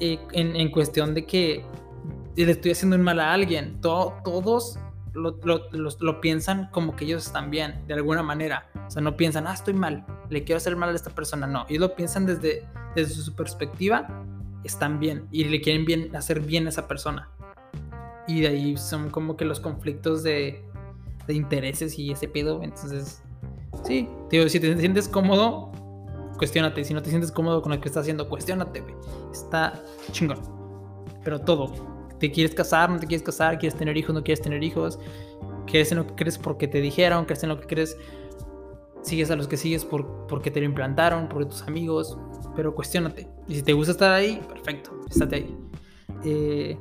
eh, 0.00 0.18
en, 0.32 0.70
cuestión 0.70 1.14
de 1.14 1.26
que 1.26 1.64
le 2.36 2.52
estoy 2.52 2.72
haciendo 2.72 2.96
un 2.96 3.02
mal 3.02 3.20
a 3.20 3.32
alguien, 3.32 3.80
todos 3.80 4.78
lo, 5.14 6.20
piensan 6.20 6.68
como 6.70 6.96
que 6.96 7.04
ellos 7.04 7.26
están 7.26 7.50
bien, 7.50 7.84
de 7.86 7.94
alguna 7.94 8.22
manera. 8.22 8.70
O 8.86 8.90
sea, 8.90 9.02
no 9.02 9.16
piensan, 9.16 9.46
ah, 9.46 9.54
estoy 9.54 9.74
mal, 9.74 10.04
le 10.28 10.44
quiero 10.44 10.56
hacer 10.58 10.76
mal 10.76 10.90
a 10.90 10.94
esta 10.94 11.10
persona. 11.10 11.46
No, 11.46 11.66
ellos 11.68 11.80
lo 11.80 11.94
piensan 11.94 12.26
desde, 12.26 12.66
desde 12.94 13.14
su 13.14 13.34
perspectiva, 13.34 14.24
están 14.64 15.00
bien 15.00 15.26
y 15.30 15.44
le 15.44 15.60
quieren 15.60 15.84
bien, 15.84 16.14
hacer 16.16 16.40
bien 16.40 16.66
a 16.66 16.70
esa 16.70 16.86
persona. 16.86 17.28
Y 18.26 18.42
de 18.42 18.48
ahí 18.48 18.76
son 18.76 19.10
como 19.10 19.36
que 19.36 19.44
los 19.44 19.60
conflictos 19.60 20.22
de, 20.22 20.64
de 21.30 21.36
intereses 21.36 21.98
y 21.98 22.12
ese 22.12 22.28
pedo. 22.28 22.62
Entonces, 22.62 23.22
sí, 23.84 24.08
tío, 24.28 24.48
si 24.48 24.60
te 24.60 24.76
sientes 24.76 25.08
cómodo, 25.08 25.72
cuestionate. 26.36 26.84
Si 26.84 26.94
no 26.94 27.02
te 27.02 27.10
sientes 27.10 27.30
cómodo 27.30 27.62
con 27.62 27.72
lo 27.72 27.80
que 27.80 27.88
estás 27.88 28.02
haciendo, 28.02 28.28
cuestionate, 28.28 28.80
güey. 28.80 28.94
Está 29.32 29.80
chingón. 30.12 30.38
Pero 31.24 31.40
todo. 31.40 31.72
¿Te 32.18 32.30
quieres 32.30 32.54
casar? 32.54 32.90
¿No 32.90 32.98
te 32.98 33.06
quieres 33.06 33.22
casar? 33.22 33.58
¿Quieres 33.58 33.78
tener 33.78 33.96
hijos? 33.96 34.14
¿No 34.14 34.22
quieres 34.22 34.42
tener 34.42 34.62
hijos? 34.62 34.98
¿Crees 35.66 35.92
en 35.92 35.98
lo 35.98 36.06
que 36.06 36.14
crees 36.14 36.38
porque 36.38 36.68
te 36.68 36.80
dijeron? 36.80 37.24
¿Crees 37.24 37.42
en 37.42 37.50
lo 37.50 37.60
que 37.60 37.66
crees? 37.66 37.96
Sigues 39.02 39.30
a 39.30 39.36
los 39.36 39.48
que 39.48 39.56
sigues 39.56 39.84
por, 39.84 40.26
porque 40.26 40.50
te 40.50 40.60
lo 40.60 40.66
implantaron, 40.66 41.28
por 41.28 41.46
tus 41.46 41.62
amigos. 41.62 42.18
Pero 42.56 42.74
cuestionate. 42.74 43.28
Y 43.46 43.56
si 43.56 43.62
te 43.62 43.72
gusta 43.72 43.92
estar 43.92 44.12
ahí, 44.12 44.42
perfecto. 44.48 44.92
Estate 45.08 45.36
ahí. 45.36 45.56
Eh, 46.24 46.78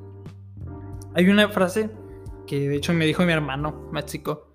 hay 1.14 1.30
una 1.30 1.50
frase 1.50 1.90
que 2.50 2.68
de 2.68 2.76
hecho 2.76 2.94
me 2.94 3.06
dijo 3.06 3.24
mi 3.26 3.32
hermano 3.32 3.88
más 3.92 4.08
chico, 4.08 4.48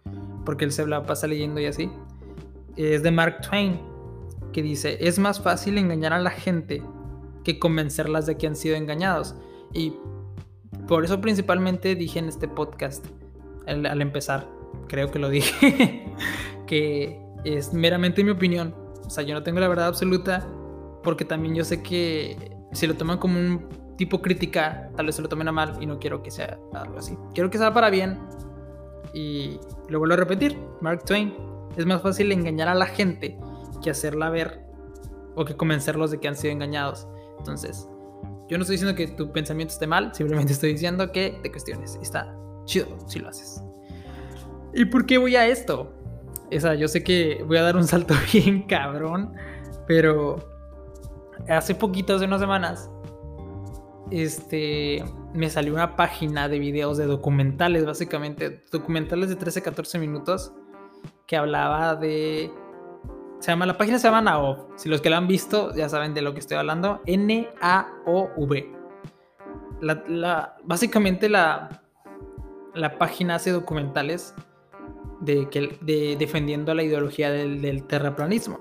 porque 0.44 0.64
él 0.64 0.72
se 0.72 0.84
la 0.84 1.04
pasa 1.04 1.28
leyendo 1.28 1.60
y 1.60 1.66
así. 1.66 1.88
es 2.76 3.04
de 3.04 3.12
Mark 3.12 3.42
Twain, 3.48 3.80
que 4.52 4.62
dice, 4.62 4.98
es 5.00 5.20
más 5.20 5.40
fácil 5.40 5.78
engañar 5.78 6.12
a 6.12 6.18
la 6.18 6.30
gente 6.30 6.82
que 7.44 7.60
convencerlas 7.60 8.26
de 8.26 8.36
que 8.36 8.48
han 8.48 8.56
sido 8.56 8.74
engañados. 8.74 9.36
Y 9.72 9.92
por 10.88 11.04
eso 11.04 11.20
principalmente 11.20 11.94
dije 11.94 12.18
en 12.18 12.26
este 12.26 12.48
podcast, 12.48 13.06
al, 13.68 14.02
empezar, 14.02 14.48
creo 14.88 15.12
que 15.12 15.20
lo 15.20 15.28
dije, 15.28 16.04
que 16.66 17.20
es 17.44 17.72
meramente 17.72 18.24
mi 18.24 18.30
opinión. 18.30 18.74
O 19.06 19.10
sea, 19.10 19.22
yo 19.22 19.34
no 19.34 19.44
tengo 19.44 19.60
la 19.60 19.68
verdad 19.68 19.86
absoluta, 19.86 20.44
porque 21.04 21.24
también 21.24 21.54
yo 21.54 21.62
sé 21.62 21.80
que 21.80 22.56
si 22.72 22.88
lo 22.88 22.94
toman 22.94 23.18
como 23.18 23.38
un 23.38 23.68
tipo 23.96 24.20
crítica, 24.20 24.90
tal 24.96 25.06
vez 25.06 25.16
se 25.16 25.22
lo 25.22 25.28
tomen 25.28 25.48
a 25.48 25.52
mal 25.52 25.76
y 25.80 25.86
no 25.86 25.98
quiero 25.98 26.22
que 26.22 26.30
sea 26.30 26.58
algo 26.72 26.98
así. 26.98 27.16
Quiero 27.34 27.50
que 27.50 27.58
sea 27.58 27.72
para 27.72 27.90
bien. 27.90 28.18
Y 29.12 29.60
lo 29.88 29.98
vuelvo 30.00 30.14
a 30.14 30.18
repetir, 30.18 30.58
Mark 30.80 31.04
Twain, 31.04 31.34
es 31.76 31.86
más 31.86 32.02
fácil 32.02 32.32
engañar 32.32 32.68
a 32.68 32.74
la 32.74 32.86
gente 32.86 33.38
que 33.82 33.90
hacerla 33.90 34.30
ver 34.30 34.64
o 35.36 35.44
que 35.44 35.56
convencerlos 35.56 36.10
de 36.10 36.18
que 36.18 36.28
han 36.28 36.36
sido 36.36 36.52
engañados. 36.52 37.06
Entonces, 37.38 37.88
yo 38.48 38.58
no 38.58 38.62
estoy 38.62 38.74
diciendo 38.74 38.96
que 38.96 39.08
tu 39.08 39.32
pensamiento 39.32 39.72
esté 39.72 39.86
mal, 39.86 40.14
simplemente 40.14 40.52
estoy 40.52 40.72
diciendo 40.72 41.12
que 41.12 41.38
te 41.42 41.50
cuestiones. 41.50 41.98
Está 42.02 42.34
chido 42.64 42.88
si 43.06 43.18
lo 43.18 43.28
haces. 43.28 43.62
¿Y 44.72 44.84
por 44.86 45.06
qué 45.06 45.18
voy 45.18 45.36
a 45.36 45.46
esto? 45.46 45.92
Esa, 46.50 46.74
yo 46.74 46.88
sé 46.88 47.02
que 47.02 47.42
voy 47.46 47.56
a 47.58 47.62
dar 47.62 47.76
un 47.76 47.86
salto 47.86 48.14
bien 48.32 48.62
cabrón, 48.62 49.34
pero 49.86 50.36
hace 51.48 51.74
poquito, 51.74 52.16
hace 52.16 52.24
unas 52.24 52.40
semanas, 52.40 52.90
este, 54.10 55.04
me 55.32 55.50
salió 55.50 55.74
una 55.74 55.96
página 55.96 56.48
de 56.48 56.58
videos 56.58 56.96
de 56.98 57.06
documentales, 57.06 57.86
básicamente, 57.86 58.62
documentales 58.70 59.28
de 59.28 59.36
13, 59.36 59.62
14 59.62 59.98
minutos, 59.98 60.52
que 61.26 61.36
hablaba 61.36 61.96
de 61.96 62.50
se 63.44 63.50
llama, 63.50 63.66
la 63.66 63.76
página 63.76 63.98
se 63.98 64.08
llama 64.08 64.22
Naov. 64.22 64.68
Si 64.76 64.88
los 64.88 65.02
que 65.02 65.10
la 65.10 65.18
han 65.18 65.26
visto 65.26 65.74
ya 65.74 65.86
saben 65.90 66.14
de 66.14 66.22
lo 66.22 66.32
que 66.32 66.40
estoy 66.40 66.56
hablando. 66.56 67.02
N-A-O-V. 67.04 68.72
Básicamente 70.64 71.28
la, 71.28 71.82
la 72.72 72.96
página 72.96 73.34
hace 73.34 73.50
documentales 73.50 74.34
de, 75.20 75.50
que, 75.50 75.76
de 75.82 76.16
defendiendo 76.18 76.72
la 76.72 76.84
ideología 76.84 77.30
del 77.30 77.84
terraplanismo. 77.86 78.60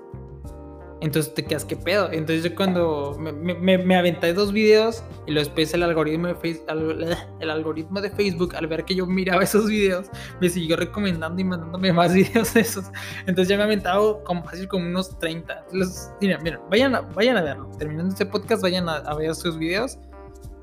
Entonces 1.04 1.34
te 1.34 1.44
quedas, 1.44 1.66
¿qué 1.66 1.76
pedo? 1.76 2.10
Entonces 2.10 2.42
yo 2.42 2.54
cuando 2.54 3.14
me, 3.20 3.30
me, 3.30 3.76
me 3.76 3.94
aventé 3.94 4.32
dos 4.32 4.54
videos 4.54 5.04
y 5.26 5.34
después 5.34 5.74
el 5.74 5.82
algoritmo, 5.82 6.28
de 6.28 6.56
el 7.40 7.50
algoritmo 7.50 8.00
de 8.00 8.08
Facebook, 8.08 8.56
al 8.56 8.68
ver 8.68 8.86
que 8.86 8.94
yo 8.94 9.04
miraba 9.06 9.42
esos 9.42 9.66
videos, 9.66 10.06
me 10.40 10.48
siguió 10.48 10.76
recomendando 10.76 11.38
y 11.38 11.44
mandándome 11.44 11.92
más 11.92 12.14
videos 12.14 12.54
de 12.54 12.62
esos. 12.62 12.86
Entonces 13.26 13.48
ya 13.48 13.56
me 13.56 13.64
he 13.64 13.66
aventado 13.66 14.24
como 14.24 14.44
fácil 14.44 14.66
como 14.66 14.86
unos 14.86 15.18
30. 15.18 15.66
Entonces, 15.70 16.10
miren, 16.22 16.42
miren, 16.42 16.60
vayan 16.70 16.94
a, 16.94 17.02
vayan 17.02 17.36
a 17.36 17.42
verlo. 17.42 17.70
Terminando 17.78 18.10
este 18.10 18.24
podcast, 18.24 18.62
vayan 18.62 18.88
a, 18.88 18.96
a 18.96 19.14
ver 19.14 19.34
sus 19.34 19.58
videos. 19.58 19.98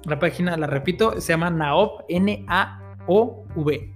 La 0.05 0.17
página, 0.17 0.57
la 0.57 0.65
repito, 0.65 1.21
se 1.21 1.33
llama 1.33 1.51
Naov, 1.51 2.03
N-A-O-V. 2.09 3.95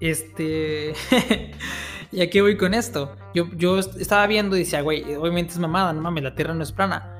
Este... 0.00 0.94
¿Y 2.10 2.22
a 2.22 2.30
qué 2.30 2.40
voy 2.40 2.56
con 2.56 2.74
esto? 2.74 3.14
Yo, 3.34 3.48
yo 3.56 3.78
estaba 3.78 4.26
viendo 4.26 4.56
y 4.56 4.60
decía, 4.60 4.80
güey, 4.80 5.14
obviamente 5.14 5.52
es 5.52 5.58
mamada, 5.58 5.92
no 5.92 6.00
mames, 6.00 6.24
la 6.24 6.34
Tierra 6.34 6.54
no 6.54 6.62
es 6.62 6.72
plana. 6.72 7.14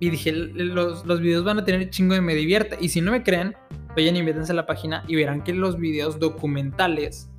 Y 0.00 0.10
dije, 0.10 0.32
los, 0.32 1.06
los 1.06 1.20
videos 1.20 1.44
van 1.44 1.58
a 1.58 1.64
tener 1.64 1.88
chingo 1.90 2.14
de 2.14 2.20
me 2.20 2.34
divierte. 2.34 2.76
Y 2.80 2.90
si 2.90 3.00
no 3.00 3.10
me 3.10 3.22
creen, 3.22 3.56
vayan 3.96 4.16
y 4.16 4.22
métanse 4.22 4.52
a 4.52 4.54
la 4.54 4.66
página 4.66 5.04
y 5.06 5.16
verán 5.16 5.42
que 5.42 5.54
los 5.54 5.78
videos 5.78 6.18
documentales 6.18 7.30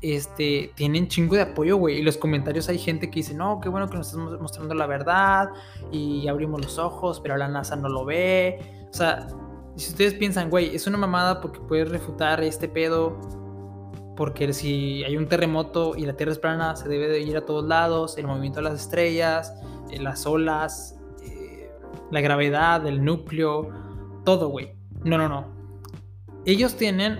este, 0.00 0.72
tienen 0.74 1.08
chingo 1.08 1.36
de 1.36 1.42
apoyo, 1.42 1.76
güey. 1.76 1.98
Y 1.98 2.02
los 2.02 2.16
comentarios 2.16 2.68
hay 2.68 2.78
gente 2.78 3.10
que 3.10 3.16
dice, 3.16 3.34
no, 3.34 3.60
qué 3.60 3.68
bueno 3.68 3.88
que 3.88 3.96
nos 3.98 4.08
estás 4.08 4.40
mostrando 4.40 4.74
la 4.74 4.86
verdad 4.86 5.50
y 5.92 6.26
abrimos 6.28 6.62
los 6.62 6.78
ojos, 6.78 7.20
pero 7.20 7.36
la 7.36 7.48
NASA 7.48 7.76
no 7.76 7.88
lo 7.88 8.04
ve. 8.04 8.58
O 8.90 8.94
sea, 8.94 9.26
si 9.76 9.90
ustedes 9.90 10.14
piensan, 10.14 10.50
güey, 10.50 10.74
es 10.74 10.86
una 10.86 10.98
mamada 10.98 11.40
porque 11.40 11.60
puedes 11.60 11.90
refutar 11.90 12.42
este 12.42 12.68
pedo 12.68 13.18
porque 14.16 14.52
si 14.52 15.04
hay 15.04 15.16
un 15.16 15.28
terremoto 15.28 15.96
y 15.96 16.04
la 16.04 16.14
Tierra 16.14 16.32
es 16.32 16.38
plana, 16.38 16.76
se 16.76 16.88
debe 16.88 17.08
de 17.08 17.20
ir 17.20 17.36
a 17.36 17.46
todos 17.46 17.64
lados, 17.64 18.18
el 18.18 18.26
movimiento 18.26 18.58
de 18.60 18.64
las 18.64 18.80
estrellas, 18.80 19.54
eh, 19.90 19.98
las 20.00 20.26
olas, 20.26 20.98
eh, 21.22 21.70
la 22.10 22.20
gravedad, 22.20 22.86
el 22.86 23.04
núcleo, 23.04 23.70
todo, 24.24 24.48
güey. 24.48 24.72
No, 25.04 25.16
no, 25.16 25.28
no. 25.28 25.46
Ellos 26.44 26.76
tienen 26.76 27.18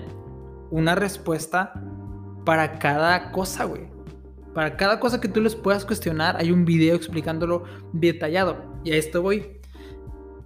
una 0.70 0.94
respuesta 0.94 1.72
para 2.44 2.78
cada 2.78 3.32
cosa, 3.32 3.64
güey. 3.64 3.88
Para 4.54 4.76
cada 4.76 4.98
cosa 4.98 5.20
que 5.20 5.28
tú 5.28 5.40
les 5.40 5.54
puedas 5.54 5.84
cuestionar, 5.84 6.36
hay 6.36 6.50
un 6.50 6.64
video 6.64 6.96
explicándolo 6.96 7.64
detallado. 7.92 8.56
Y 8.84 8.92
a 8.92 8.96
esto 8.96 9.22
voy. 9.22 9.60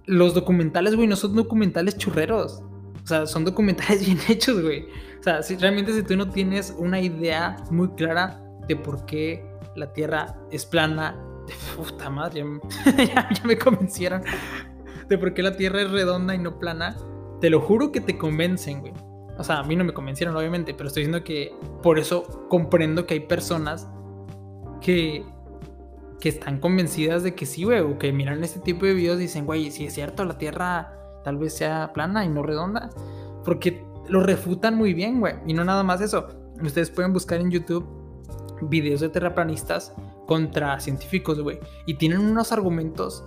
Los 0.05 0.35
documentales, 0.35 0.95
güey, 0.95 1.07
no 1.07 1.15
son 1.15 1.35
documentales 1.35 1.97
churreros. 1.97 2.61
O 3.05 3.07
sea, 3.07 3.27
son 3.27 3.45
documentales 3.45 4.03
bien 4.05 4.19
hechos, 4.27 4.61
güey. 4.61 4.87
O 5.19 5.23
sea, 5.23 5.43
si, 5.43 5.55
realmente 5.55 5.93
si 5.93 6.03
tú 6.03 6.17
no 6.17 6.29
tienes 6.29 6.75
una 6.77 6.99
idea 6.99 7.55
muy 7.69 7.89
clara 7.89 8.41
de 8.67 8.75
por 8.75 9.05
qué 9.05 9.45
la 9.75 9.93
Tierra 9.93 10.35
es 10.51 10.65
plana, 10.65 11.15
puta 11.75 12.09
madre, 12.09 12.43
ya, 12.97 13.29
me 13.43 13.57
convencieron 13.57 14.23
de 15.07 15.17
por 15.19 15.33
qué 15.35 15.43
la 15.43 15.55
Tierra 15.55 15.81
es 15.81 15.91
redonda 15.91 16.33
y 16.33 16.39
no 16.39 16.57
plana, 16.57 16.97
te 17.41 17.51
lo 17.51 17.61
juro 17.61 17.91
que 17.91 18.01
te 18.01 18.17
convencen, 18.17 18.81
güey. 18.81 18.93
O 19.37 19.43
sea, 19.43 19.59
a 19.59 19.63
mí 19.63 19.75
no 19.75 19.83
me 19.83 19.93
convencieron, 19.93 20.35
obviamente, 20.35 20.73
pero 20.73 20.87
estoy 20.87 21.03
diciendo 21.03 21.23
que 21.23 21.53
por 21.83 21.99
eso 21.99 22.47
comprendo 22.49 23.05
que 23.05 23.15
hay 23.15 23.19
personas 23.19 23.87
que, 24.81 25.23
que 26.19 26.29
están 26.29 26.59
convencidas 26.59 27.21
de 27.21 27.35
que 27.35 27.45
sí, 27.45 27.65
güey, 27.65 27.81
o 27.81 27.99
que 27.99 28.11
miran 28.13 28.43
este 28.43 28.61
tipo 28.61 28.85
de 28.85 28.93
videos 28.93 29.17
y 29.17 29.23
dicen, 29.23 29.45
güey, 29.45 29.69
si 29.69 29.85
es 29.85 29.93
cierto, 29.93 30.23
la 30.25 30.37
Tierra 30.37 31.04
tal 31.25 31.37
vez 31.37 31.57
sea 31.57 31.91
plana 31.91 32.23
y 32.23 32.29
no 32.29 32.43
redonda. 32.43 32.91
Porque 33.43 33.83
lo 34.07 34.21
refutan 34.21 34.75
muy 34.75 34.93
bien, 34.93 35.19
güey. 35.19 35.33
Y 35.45 35.53
no 35.53 35.65
nada 35.65 35.83
más 35.83 35.99
eso. 35.99 36.27
Ustedes 36.61 36.91
pueden 36.91 37.11
buscar 37.11 37.41
en 37.41 37.51
YouTube 37.51 37.85
videos 38.61 39.01
de 39.01 39.09
terraplanistas 39.09 39.93
contra 40.27 40.79
científicos, 40.79 41.41
güey. 41.41 41.59
Y 41.87 41.95
tienen 41.95 42.19
unos 42.19 42.51
argumentos 42.51 43.25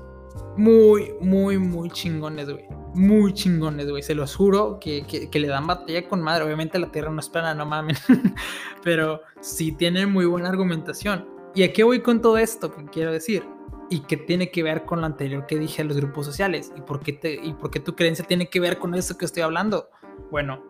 muy, 0.57 1.13
muy, 1.21 1.59
muy 1.59 1.91
chingones, 1.91 2.49
güey. 2.49 2.65
Muy 2.95 3.35
chingones, 3.35 3.91
güey. 3.91 4.03
Se 4.03 4.15
los 4.15 4.35
juro 4.35 4.79
que, 4.81 5.05
que, 5.31 5.41
le 5.41 5.49
dan 5.49 5.67
batalla 5.67 6.09
con 6.09 6.23
madre. 6.23 6.45
Obviamente 6.45 6.79
la 6.79 6.91
Tierra 6.91 7.11
no 7.11 7.21
es 7.21 7.29
plana, 7.29 7.53
no 7.55 7.67
mamen. 7.67 7.97
Pero 8.85 9.23
sí 9.41 9.73
tienen 9.73 10.13
muy 10.13 10.25
buena 10.25 10.49
argumentación. 10.49 11.27
¿Y 11.55 11.65
a 11.65 11.73
qué 11.73 11.83
voy 11.83 12.01
con 12.01 12.23
todo 12.23 12.39
esto? 12.39 12.73
Que 12.73 12.85
quiero 12.85 13.13
decir 13.13 13.58
y 13.91 14.01
qué 14.01 14.17
tiene 14.17 14.51
que 14.51 14.63
ver 14.63 14.85
con 14.85 15.01
lo 15.01 15.07
anterior 15.07 15.47
que 15.47 15.59
dije 15.59 15.83
a 15.83 15.85
los 15.85 15.97
grupos 15.97 16.27
sociales 16.27 16.73
y 16.77 16.81
por 16.81 17.01
qué, 17.01 17.41
y 17.43 17.53
por 17.55 17.71
qué 17.71 17.81
tu 17.81 17.95
creencia 17.95 18.25
tiene 18.25 18.49
que 18.49 18.61
ver 18.61 18.79
con 18.79 18.95
eso 18.95 19.17
que 19.17 19.25
estoy 19.25 19.43
hablando. 19.43 19.89
Bueno, 20.31 20.63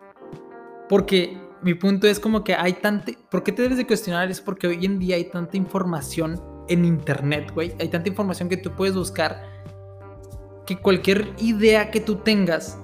porque 0.87 1.37
mi 1.61 1.73
punto 1.73 2.07
es 2.07 2.19
como 2.19 2.43
que 2.43 2.55
hay 2.55 2.73
tanta... 2.73 3.11
¿Por 3.29 3.43
qué 3.43 3.51
te 3.51 3.61
debes 3.61 3.77
de 3.77 3.85
cuestionar? 3.85 4.31
Es 4.31 4.39
porque 4.39 4.67
hoy 4.67 4.85
en 4.85 4.99
día 4.99 5.17
hay 5.17 5.25
tanta 5.25 5.57
información 5.57 6.41
en 6.69 6.85
internet, 6.85 7.51
güey. 7.53 7.73
Hay 7.79 7.89
tanta 7.89 8.09
información 8.09 8.47
que 8.47 8.57
tú 8.57 8.71
puedes 8.71 8.95
buscar 8.95 9.43
que 10.65 10.77
cualquier 10.77 11.33
idea 11.39 11.91
que 11.91 11.99
tú 11.99 12.17
tengas 12.17 12.77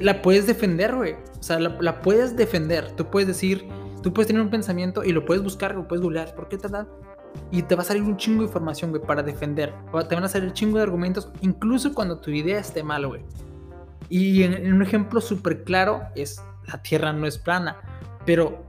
la 0.00 0.22
puedes 0.22 0.46
defender, 0.46 0.94
güey. 0.94 1.14
O 1.38 1.42
sea, 1.42 1.58
la, 1.58 1.76
la, 1.80 2.00
puedes 2.00 2.36
defender. 2.36 2.92
Tú 2.92 3.10
puedes 3.10 3.26
decir, 3.26 3.68
tú 4.02 4.12
puedes 4.12 4.28
tener 4.28 4.42
un 4.42 4.50
pensamiento 4.50 5.04
y 5.04 5.12
lo 5.12 5.24
puedes 5.24 5.42
buscar, 5.42 5.74
lo 5.74 5.86
puedes 5.86 6.02
googlear. 6.02 6.34
¿Por 6.34 6.48
qué 6.48 6.58
tal? 6.58 6.88
Y 7.50 7.62
te 7.62 7.74
va 7.74 7.82
a 7.82 7.84
salir 7.84 8.02
un 8.02 8.16
chingo 8.16 8.40
de 8.40 8.46
información, 8.46 8.90
güey, 8.90 9.02
para 9.02 9.22
defender. 9.22 9.72
Te 10.08 10.14
van 10.14 10.24
a 10.24 10.28
salir 10.28 10.48
un 10.48 10.54
chingo 10.54 10.76
de 10.76 10.82
argumentos, 10.82 11.30
incluso 11.40 11.94
cuando 11.94 12.18
tu 12.18 12.30
idea 12.30 12.58
esté 12.58 12.82
mal, 12.82 13.06
güey. 13.06 13.22
Y 14.08 14.42
en, 14.42 14.72
un 14.72 14.82
ejemplo 14.82 15.20
súper 15.20 15.64
claro 15.64 16.02
es, 16.14 16.42
la 16.66 16.82
Tierra 16.82 17.12
no 17.12 17.26
es 17.26 17.38
plana. 17.38 17.76
Pero 18.24 18.64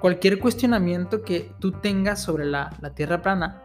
cualquier 0.00 0.38
cuestionamiento 0.38 1.22
que 1.22 1.52
tú 1.60 1.72
tengas 1.72 2.22
sobre 2.22 2.44
la, 2.44 2.70
la 2.80 2.94
Tierra 2.94 3.22
plana, 3.22 3.62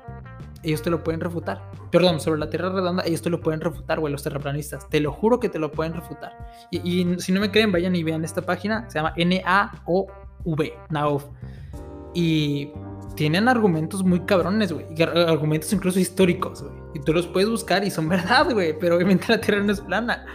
ellos 0.62 0.82
te 0.82 0.90
lo 0.90 1.04
pueden 1.04 1.22
refutar. 1.22 1.72
Perdón, 1.92 2.20
sobre 2.20 2.40
la 2.40 2.50
Tierra 2.50 2.70
redonda, 2.70 3.04
ellos 3.06 3.22
te 3.22 3.30
lo 3.30 3.42
pueden 3.42 3.62
refutar, 3.62 4.00
güey, 4.00 4.12
los 4.12 4.24
terraplanistas. 4.24 4.88
Te 4.90 5.00
lo 5.00 5.12
juro 5.12 5.40
que 5.40 5.50
te 5.50 5.60
lo 5.60 5.72
pueden 5.72 5.94
refutar. 5.94 6.36
Y, 6.72 6.78
y 7.02 7.20
si 7.20 7.32
no 7.32 7.40
me 7.40 7.52
creen, 7.52 7.72
vayan 7.72 7.96
y 7.96 8.04
vean 8.04 8.24
esta 8.24 8.42
página. 8.42 8.90
Se 8.90 9.00
llama 9.00 9.14
N-A-O-V, 9.16 10.74
NAOV. 10.90 11.24
Y 12.16 12.72
tienen 13.16 13.48
argumentos 13.48 14.04
muy 14.04 14.22
cabrones, 14.22 14.72
güey. 14.72 14.86
Argumentos 15.28 15.72
incluso 15.74 16.00
históricos, 16.00 16.64
güey. 16.64 16.74
Y 16.96 17.00
tú 17.00 17.14
los 17.14 17.28
puedes 17.28 17.50
buscar 17.50 17.84
y 17.84 17.92
son 17.92 18.10
verdad, 18.10 18.52
güey. 18.52 18.78
Pero 18.78 18.96
obviamente 18.96 19.26
la 19.30 19.40
Tierra 19.40 19.64
no 19.64 19.72
es 19.72 19.82
plana. 19.82 20.26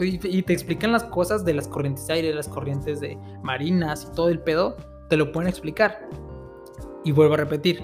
Y, 0.00 0.42
te 0.42 0.52
explican 0.52 0.92
las 0.92 1.02
cosas 1.04 1.44
de 1.44 1.54
las 1.54 1.66
corrientes 1.66 2.06
de 2.06 2.14
aire, 2.14 2.34
las 2.34 2.48
corrientes 2.48 3.00
de 3.00 3.18
marinas 3.42 4.08
y 4.08 4.14
todo 4.14 4.28
el 4.28 4.40
pedo. 4.40 4.76
Te 5.08 5.16
lo 5.16 5.32
pueden 5.32 5.48
explicar. 5.48 6.08
Y 7.04 7.12
vuelvo 7.12 7.34
a 7.34 7.38
repetir. 7.38 7.82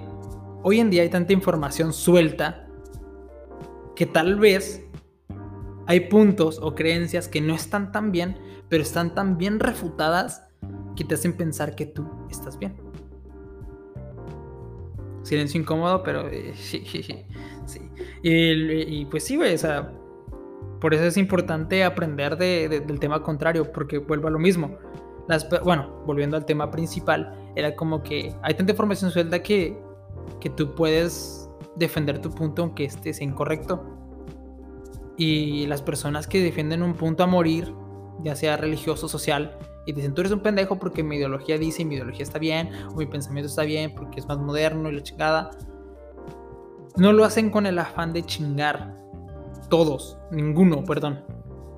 Hoy 0.63 0.81
en 0.81 0.91
día 0.91 1.03
hay 1.03 1.11
tanta 1.11 1.33
información 1.33 1.93
suelta 1.93 2.67
que 3.97 4.07
tal 4.07 4.37
vez 4.39 4.85
hay 5.87 6.01
puntos 6.01 6.59
o 6.63 6.75
creencias 6.75 7.29
que 7.29 7.41
no 7.41 7.55
están 7.55 7.93
tan 7.93 8.13
bien, 8.13 8.39
pero 8.69 8.83
están 8.83 9.15
tan 9.15 9.37
bien 9.37 9.61
refutadas 9.61 10.43
que 10.97 11.05
te 11.05 11.15
hacen 11.15 11.37
pensar 11.37 11.75
que 11.75 11.87
tú 11.87 12.09
estás 12.31 12.59
bien. 12.59 12.84
Silencio 15.25 15.61
incómodo, 15.61 16.03
pero 16.03 16.29
eh, 16.29 16.53
sí, 16.55 16.85
sí, 16.87 17.03
sí. 17.03 17.91
Y, 18.23 19.05
pues 19.07 19.25
sí, 19.25 19.37
güey, 19.37 19.55
o 19.55 19.59
sea, 19.59 19.91
por 20.81 20.95
eso 20.95 21.05
es 21.05 21.17
importante 21.17 21.83
aprender 21.83 22.37
del 22.37 23.01
tema 23.01 23.23
contrario, 23.23 23.73
porque 23.73 23.99
vuelvo 23.99 24.29
a 24.29 24.31
lo 24.31 24.39
mismo. 24.39 24.79
Las, 25.27 25.49
bueno, 25.65 26.03
volviendo 26.07 26.37
al 26.37 26.45
tema 26.45 26.71
principal, 26.71 27.35
era 27.57 27.75
como 27.75 28.03
que 28.03 28.35
hay 28.43 28.55
tanta 28.55 28.73
información 28.73 29.11
suelta 29.11 29.43
que, 29.43 29.77
que 30.41 30.51
tú 30.51 30.75
puedes 30.75 31.49
defender 31.77 32.21
tu 32.21 32.31
punto 32.31 32.63
aunque 32.63 32.89
sea 32.91 33.25
incorrecto. 33.25 33.83
Y 35.17 35.67
las 35.67 35.81
personas 35.81 36.27
que 36.27 36.43
defienden 36.43 36.83
un 36.83 36.95
punto 36.95 37.23
a 37.23 37.27
morir, 37.27 37.73
ya 38.23 38.37
sea 38.37 38.57
religioso, 38.57 39.09
social, 39.09 39.57
y 39.87 39.93
dicen, 39.93 40.15
tú 40.15 40.23
eres 40.23 40.33
un 40.33 40.41
pendejo 40.41 40.79
porque 40.79 41.03
mi 41.03 41.17
ideología 41.17 41.59
dice 41.59 41.83
y 41.83 41.85
mi 41.85 41.97
ideología 41.97 42.23
está 42.23 42.39
bien, 42.39 42.71
o 42.91 42.97
mi 42.97 43.07
pensamiento 43.07 43.49
está 43.49 43.63
bien 43.63 43.95
porque 43.95 44.21
es 44.21 44.27
más 44.27 44.39
moderno 44.39 44.89
y 44.89 44.97
la 44.97 45.03
chingada. 45.03 45.51
No 46.97 47.13
lo 47.13 47.25
hacen 47.25 47.51
con 47.51 47.67
el 47.67 47.79
afán 47.79 48.13
de 48.13 48.23
chingar. 48.23 48.97
Todos, 49.69 50.19
ninguno, 50.31 50.85
perdón. 50.85 51.25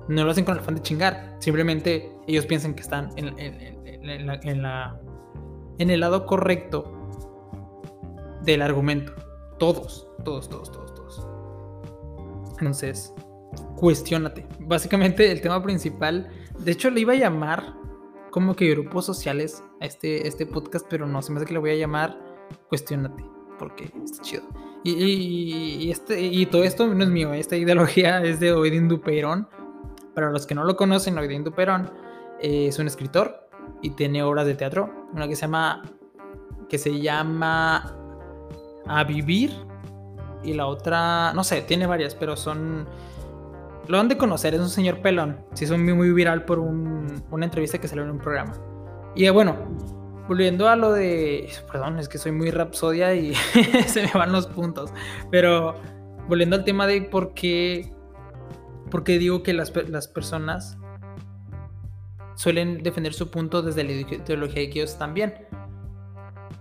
No 0.07 0.23
lo 0.23 0.31
hacen 0.31 0.45
con 0.45 0.55
el 0.55 0.61
afán 0.61 0.75
de 0.75 0.81
chingar. 0.81 1.35
Simplemente 1.39 2.11
ellos 2.27 2.45
piensan 2.45 2.75
que 2.75 2.81
están 2.81 3.09
en, 3.15 3.33
en, 3.37 4.61
la, 4.61 4.99
en 5.79 5.89
el 5.89 5.99
lado 5.99 6.25
correcto 6.25 6.93
del 8.43 8.61
argumento. 8.61 9.13
Todos, 9.57 10.07
todos, 10.23 10.47
todos, 10.47 10.71
todos, 10.71 10.93
todos. 10.93 11.27
Entonces, 12.59 13.13
cuestionate. 13.75 14.45
Básicamente 14.59 15.31
el 15.31 15.41
tema 15.41 15.61
principal, 15.61 16.29
de 16.59 16.71
hecho 16.71 16.89
le 16.89 17.01
iba 17.01 17.13
a 17.13 17.17
llamar 17.17 17.73
como 18.37 18.55
que 18.55 18.69
grupos 18.69 19.03
sociales 19.03 19.63
a 19.81 19.87
este, 19.87 20.27
este 20.27 20.45
podcast, 20.45 20.85
pero 20.87 21.07
no, 21.07 21.23
se 21.23 21.31
me 21.31 21.37
hace 21.39 21.47
que 21.47 21.53
le 21.53 21.59
voy 21.59 21.71
a 21.71 21.75
llamar 21.75 22.19
Cuestionate, 22.69 23.25
porque 23.57 23.91
está 24.05 24.21
chido. 24.21 24.43
Y, 24.83 25.89
este, 25.89 26.21
y 26.21 26.45
todo 26.45 26.63
esto 26.63 26.85
no 26.85 27.03
es 27.03 27.09
mío, 27.09 27.33
esta 27.33 27.55
ideología 27.55 28.21
es 28.23 28.39
de 28.39 28.53
Oedin 28.53 28.89
Duperón. 28.89 29.47
Para 30.13 30.29
los 30.29 30.45
que 30.45 30.53
no 30.53 30.65
lo 30.65 30.75
conocen, 30.75 31.17
Oedin 31.17 31.43
Duperón 31.43 31.89
eh, 32.39 32.67
es 32.67 32.77
un 32.77 32.85
escritor 32.85 33.49
y 33.81 33.89
tiene 33.89 34.21
obras 34.21 34.45
de 34.45 34.53
teatro. 34.53 35.07
Una 35.13 35.27
que 35.27 35.35
se 35.35 35.41
llama, 35.41 35.81
que 36.69 36.77
se 36.77 37.01
llama 37.01 37.91
A 38.85 39.03
Vivir 39.03 39.51
y 40.43 40.53
la 40.53 40.67
otra, 40.67 41.33
no 41.33 41.43
sé, 41.43 41.63
tiene 41.63 41.87
varias, 41.87 42.13
pero 42.13 42.37
son 42.37 42.87
lo 43.87 43.99
han 43.99 44.07
de 44.07 44.17
conocer, 44.17 44.53
es 44.53 44.59
un 44.59 44.69
señor 44.69 45.01
pelón. 45.01 45.45
Se 45.53 45.65
hizo 45.65 45.77
muy, 45.77 45.93
muy 45.93 46.11
viral 46.11 46.45
por 46.45 46.59
una 46.59 47.45
entrevista 47.45 47.77
que 47.77 47.87
salió 47.87 48.03
en 48.03 48.11
un 48.11 48.19
programa. 48.19 48.53
Y 49.15 49.25
eh, 49.25 49.31
bueno, 49.31 49.57
volviendo 50.27 50.67
a 50.67 50.75
lo 50.75 50.91
de. 50.91 51.49
Perdón, 51.71 51.99
es 51.99 52.09
que 52.09 52.17
soy 52.17 52.31
muy 52.31 52.51
rapsodia 52.51 53.15
y 53.15 53.33
se 53.87 54.03
me 54.03 54.11
van 54.13 54.31
los 54.31 54.47
puntos. 54.47 54.91
Pero 55.31 55.75
volviendo 56.27 56.55
al 56.55 56.63
tema 56.63 56.87
de 56.87 57.01
por 57.01 57.33
qué. 57.33 57.91
Por 58.91 59.03
qué 59.03 59.17
digo 59.17 59.43
que 59.43 59.53
las, 59.53 59.73
las 59.89 60.07
personas 60.07 60.77
suelen 62.35 62.83
defender 62.83 63.13
su 63.13 63.31
punto 63.31 63.61
desde 63.61 63.83
la 63.83 63.91
ideología 63.91 64.61
de 64.61 64.69
que 64.69 64.79
ellos 64.79 64.97
también. 64.97 65.33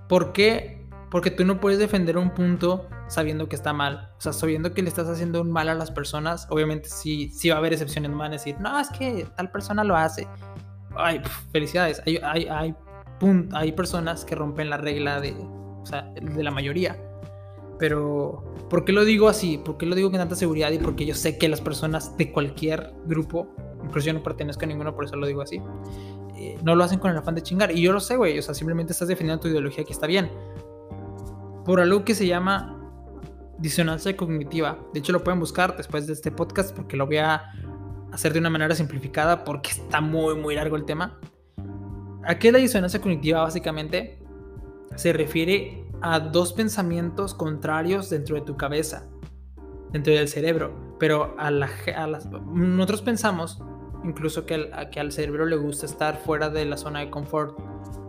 ¿Por 0.09 0.33
qué? 0.33 0.87
Porque 1.11 1.31
tú 1.31 1.45
no 1.45 1.61
puedes 1.61 1.79
defender 1.79 2.19
un 2.19 2.31
punto 2.31 2.89
sabiendo 3.09 3.49
que 3.49 3.57
está 3.57 3.73
mal. 3.73 4.11
O 4.19 4.21
sea, 4.21 4.33
sabiendo 4.33 4.73
que 4.75 4.83
le 4.83 4.89
estás 4.89 5.09
haciendo 5.09 5.41
un 5.41 5.51
mal 5.51 5.69
a 5.69 5.75
las 5.75 5.91
personas, 5.91 6.47
obviamente 6.51 6.89
sí, 6.89 7.31
sí 7.31 7.49
va 7.49 7.57
a 7.57 7.59
haber 7.59 7.73
excepciones, 7.73 8.11
no 8.11 8.19
van 8.19 8.33
a 8.33 8.35
decir, 8.35 8.57
no, 8.61 8.79
es 8.79 8.89
que 8.91 9.27
tal 9.37 9.51
persona 9.51 9.85
lo 9.85 9.97
hace. 9.97 10.27
Ay, 10.97 11.21
felicidades. 11.53 12.03
Hay, 12.07 12.19
hay, 12.23 12.47
hay, 12.49 12.75
hay 13.53 13.73
personas 13.73 14.25
que 14.25 14.35
rompen 14.35 14.71
la 14.71 14.77
regla 14.77 15.21
de, 15.21 15.33
o 15.33 15.85
sea, 15.85 16.03
de 16.15 16.43
la 16.43 16.51
mayoría. 16.51 16.97
Pero, 17.79 18.43
¿por 18.71 18.85
qué 18.85 18.93
lo 18.93 19.05
digo 19.05 19.29
así? 19.29 19.59
¿Por 19.59 19.77
qué 19.77 19.87
lo 19.87 19.95
digo 19.95 20.11
con 20.11 20.19
tanta 20.19 20.35
seguridad? 20.35 20.71
Y 20.73 20.79
porque 20.79 21.05
yo 21.05 21.15
sé 21.15 21.37
que 21.37 21.49
las 21.49 21.61
personas 21.61 22.17
de 22.17 22.33
cualquier 22.33 22.95
grupo, 23.05 23.49
incluso 23.85 24.07
yo 24.07 24.15
no 24.15 24.23
pertenezco 24.23 24.65
a 24.65 24.69
ninguno, 24.69 24.95
por 24.95 25.05
eso 25.05 25.17
lo 25.17 25.27
digo 25.27 25.43
así, 25.43 25.61
eh, 26.37 26.59
no 26.63 26.75
lo 26.75 26.85
hacen 26.85 26.99
con 26.99 27.11
el 27.11 27.19
afán 27.19 27.35
de 27.35 27.43
chingar. 27.43 27.71
Y 27.73 27.83
yo 27.83 27.93
lo 27.93 28.01
sé, 28.01 28.17
güey. 28.17 28.39
O 28.39 28.43
sea, 28.43 28.55
simplemente 28.55 28.93
estás 28.93 29.09
defendiendo 29.09 29.43
tu 29.43 29.49
ideología 29.49 29.85
que 29.85 29.93
está 29.93 30.07
bien. 30.07 30.31
Por 31.67 31.81
algo 31.81 32.05
que 32.05 32.15
se 32.15 32.27
llama 32.27 32.76
disonancia 33.59 34.17
cognitiva. 34.17 34.79
De 34.93 35.01
hecho, 35.01 35.13
lo 35.13 35.25
pueden 35.25 35.41
buscar 35.41 35.77
después 35.77 36.07
de 36.07 36.13
este 36.13 36.31
podcast 36.31 36.75
porque 36.75 36.97
lo 36.97 37.07
voy 37.07 37.19
a 37.19 37.53
hacer 38.13 38.33
de 38.33 38.39
una 38.39 38.51
manera 38.51 38.75
simplificada 38.75 39.45
porque 39.45 39.71
está 39.71 40.01
muy, 40.01 40.35
muy 40.35 40.55
largo 40.55 40.77
el 40.77 40.85
tema. 40.85 41.19
¿A 42.25 42.39
qué 42.39 42.49
es 42.49 42.53
la 42.53 42.59
disonancia 42.59 43.01
cognitiva? 43.01 43.43
Básicamente 43.43 44.19
se 44.97 45.13
refiere 45.13 45.85
a 46.03 46.21
dos 46.21 46.53
pensamientos 46.53 47.35
contrarios 47.35 48.11
dentro 48.11 48.37
de 48.37 48.43
tu 48.43 48.57
cabeza, 48.57 49.09
dentro 49.93 50.13
del 50.13 50.29
cerebro. 50.29 50.97
Pero 50.99 51.35
a, 51.39 51.51
la, 51.51 51.69
las, 52.09 52.27
nosotros 52.27 53.03
pensamos 53.03 53.63
incluso 54.05 54.47
que, 54.47 54.71
que 54.91 55.01
al 55.01 55.13
cerebro 55.13 55.47
le 55.47 55.57
gusta 55.57 55.87
estar 55.87 56.19
fuera 56.19 56.49
de 56.49 56.65
la 56.65 56.77
zona 56.77 57.01
de 57.01 57.11
confort 57.11 57.59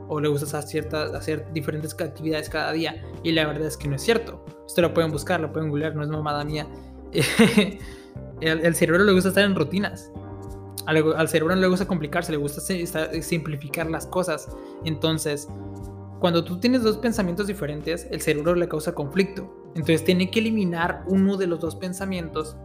o 0.08 0.20
le 0.20 0.28
gusta 0.28 0.46
hacer, 0.46 0.70
ciertas, 0.70 1.13
hacer 1.13 1.52
diferentes 1.54 1.93
actividades 2.00 2.50
cada 2.50 2.72
día. 2.72 3.04
Y 3.24 3.32
la 3.32 3.48
verdad 3.48 3.67
es 3.67 3.78
que 3.78 3.88
no 3.88 3.96
es 3.96 4.02
cierto. 4.02 4.43
Ustedes 4.65 4.88
lo 4.88 4.93
pueden 4.93 5.12
buscar, 5.12 5.39
lo 5.39 5.52
pueden 5.52 5.70
googlear, 5.70 5.96
no 5.96 6.04
es 6.04 6.10
mamada 6.10 6.43
mía. 6.43 6.67
el, 8.41 8.76
cerebro 8.76 9.04
le 9.04 9.13
gusta 9.13 9.30
estar 9.30 9.43
en 9.43 9.56
rutinas. 9.56 10.12
Al, 10.86 11.28
cerebro 11.28 11.56
no 11.56 11.62
le 11.62 11.67
gusta 11.67 11.86
complicarse, 11.86 12.32
le 12.32 12.38
gusta 12.38 12.62
simplificar 13.22 13.89
las 13.89 14.08
cosas. 14.08 14.48
Entonces, 14.86 15.50
cuando 16.20 16.43
tú 16.43 16.60
tienes 16.60 16.82
dos 16.82 16.98
pensamientos 16.98 17.48
diferentes, 17.48 18.08
el 18.10 18.22
cerebro 18.22 18.56
le 18.56 18.67
causa 18.67 18.93
conflicto. 18.93 19.54
Entonces 19.76 20.04
tiene 20.04 20.32
que 20.32 20.39
eliminar 20.39 21.04
uno 21.08 21.38
de 21.38 21.48
los 21.48 21.60
dos 21.60 21.76
pensamientos 21.76 22.56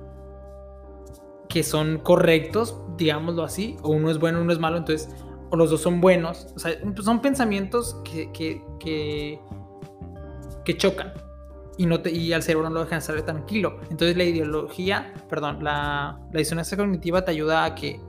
que 1.49 1.63
son 1.63 1.99
correctos, 1.99 2.81
digámoslo 2.97 3.43
así, 3.43 3.77
o 3.83 3.91
uno 3.91 4.11
es 4.11 4.19
bueno, 4.19 4.41
uno 4.41 4.53
es 4.53 4.59
malo. 4.59 4.79
Entonces 4.79 5.15
o 5.53 5.57
los 5.57 5.71
dos 5.71 5.83
son 5.83 6.01
buenos. 6.01 6.49
O 6.57 6.59
sea, 6.59 6.73
son 7.03 7.21
pensamientos 7.21 8.01
que, 8.05 9.39
chocan 10.79 11.13
y, 11.77 11.85
no 11.85 12.01
te, 12.01 12.11
y 12.11 12.33
al 12.33 12.43
cerebro 12.43 12.71
no 12.71 12.77
lo 12.77 12.85
dejan 12.85 12.99
estar 12.99 13.21
tranquilo. 13.21 13.79
Entonces 13.91 14.17
la 14.17 14.25
ideología, 14.25 15.13
perdón, 15.29 15.63
la, 15.63 16.19
la 16.33 16.39
disonancia 16.39 16.77
cognitiva 16.77 17.23
te 17.25 17.33
ayuda 17.33 17.67
a 17.67 17.75
que... 17.75 18.01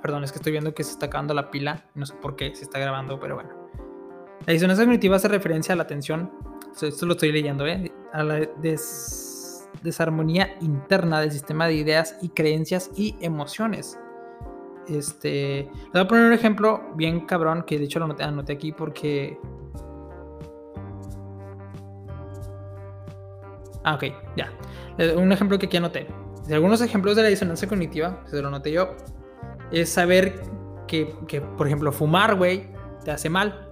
perdón, 0.00 0.24
es 0.24 0.32
que 0.32 0.38
estoy 0.38 0.52
viendo 0.52 0.74
que 0.74 0.82
se 0.82 0.92
está 0.92 1.06
acabando 1.06 1.34
la 1.34 1.50
pila. 1.50 1.84
No 1.94 2.06
sé 2.06 2.14
por 2.14 2.36
qué 2.36 2.54
se 2.54 2.62
está 2.62 2.78
grabando, 2.78 3.20
pero 3.20 3.34
bueno. 3.34 3.50
La 4.46 4.54
disonancia 4.54 4.86
cognitiva 4.86 5.16
hace 5.16 5.28
referencia 5.28 5.74
a 5.74 5.76
la 5.76 5.82
atención. 5.82 6.32
Esto 6.80 7.04
lo 7.04 7.12
estoy 7.12 7.32
leyendo, 7.32 7.66
¿eh? 7.66 7.92
A 8.14 8.22
la 8.22 8.48
desarmonía 9.82 10.56
interna 10.62 11.20
del 11.20 11.32
sistema 11.32 11.66
de 11.66 11.74
ideas 11.74 12.16
y 12.22 12.30
creencias 12.30 12.90
y 12.96 13.14
emociones. 13.20 13.98
Este, 14.88 15.68
le 15.70 15.90
voy 15.92 16.02
a 16.02 16.08
poner 16.08 16.26
un 16.26 16.32
ejemplo 16.32 16.82
bien 16.94 17.20
cabrón 17.26 17.64
que 17.66 17.78
de 17.78 17.84
hecho 17.84 17.98
lo 17.98 18.14
anoté, 18.18 18.52
aquí 18.52 18.72
porque... 18.72 19.38
Ah, 23.82 23.94
ok, 23.94 24.04
ya. 24.36 24.52
Un 25.16 25.32
ejemplo 25.32 25.58
que 25.58 25.66
aquí 25.66 25.76
anoté. 25.76 26.06
Algunos 26.50 26.80
ejemplos 26.80 27.16
de 27.16 27.22
la 27.22 27.28
disonancia 27.28 27.68
cognitiva, 27.68 28.22
se 28.26 28.40
lo 28.40 28.48
anoté 28.48 28.72
yo, 28.72 28.94
es 29.70 29.88
saber 29.88 30.42
que, 30.86 31.14
que 31.26 31.40
por 31.40 31.66
ejemplo, 31.66 31.90
fumar, 31.92 32.34
güey, 32.36 32.68
te 33.04 33.10
hace 33.10 33.30
mal. 33.30 33.70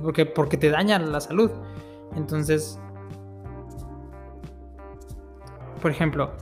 Porque, 0.00 0.26
porque 0.26 0.56
te 0.56 0.70
daña 0.70 0.98
la 0.98 1.20
salud. 1.20 1.50
Entonces, 2.16 2.78
por 5.80 5.90
ejemplo, 5.90 6.32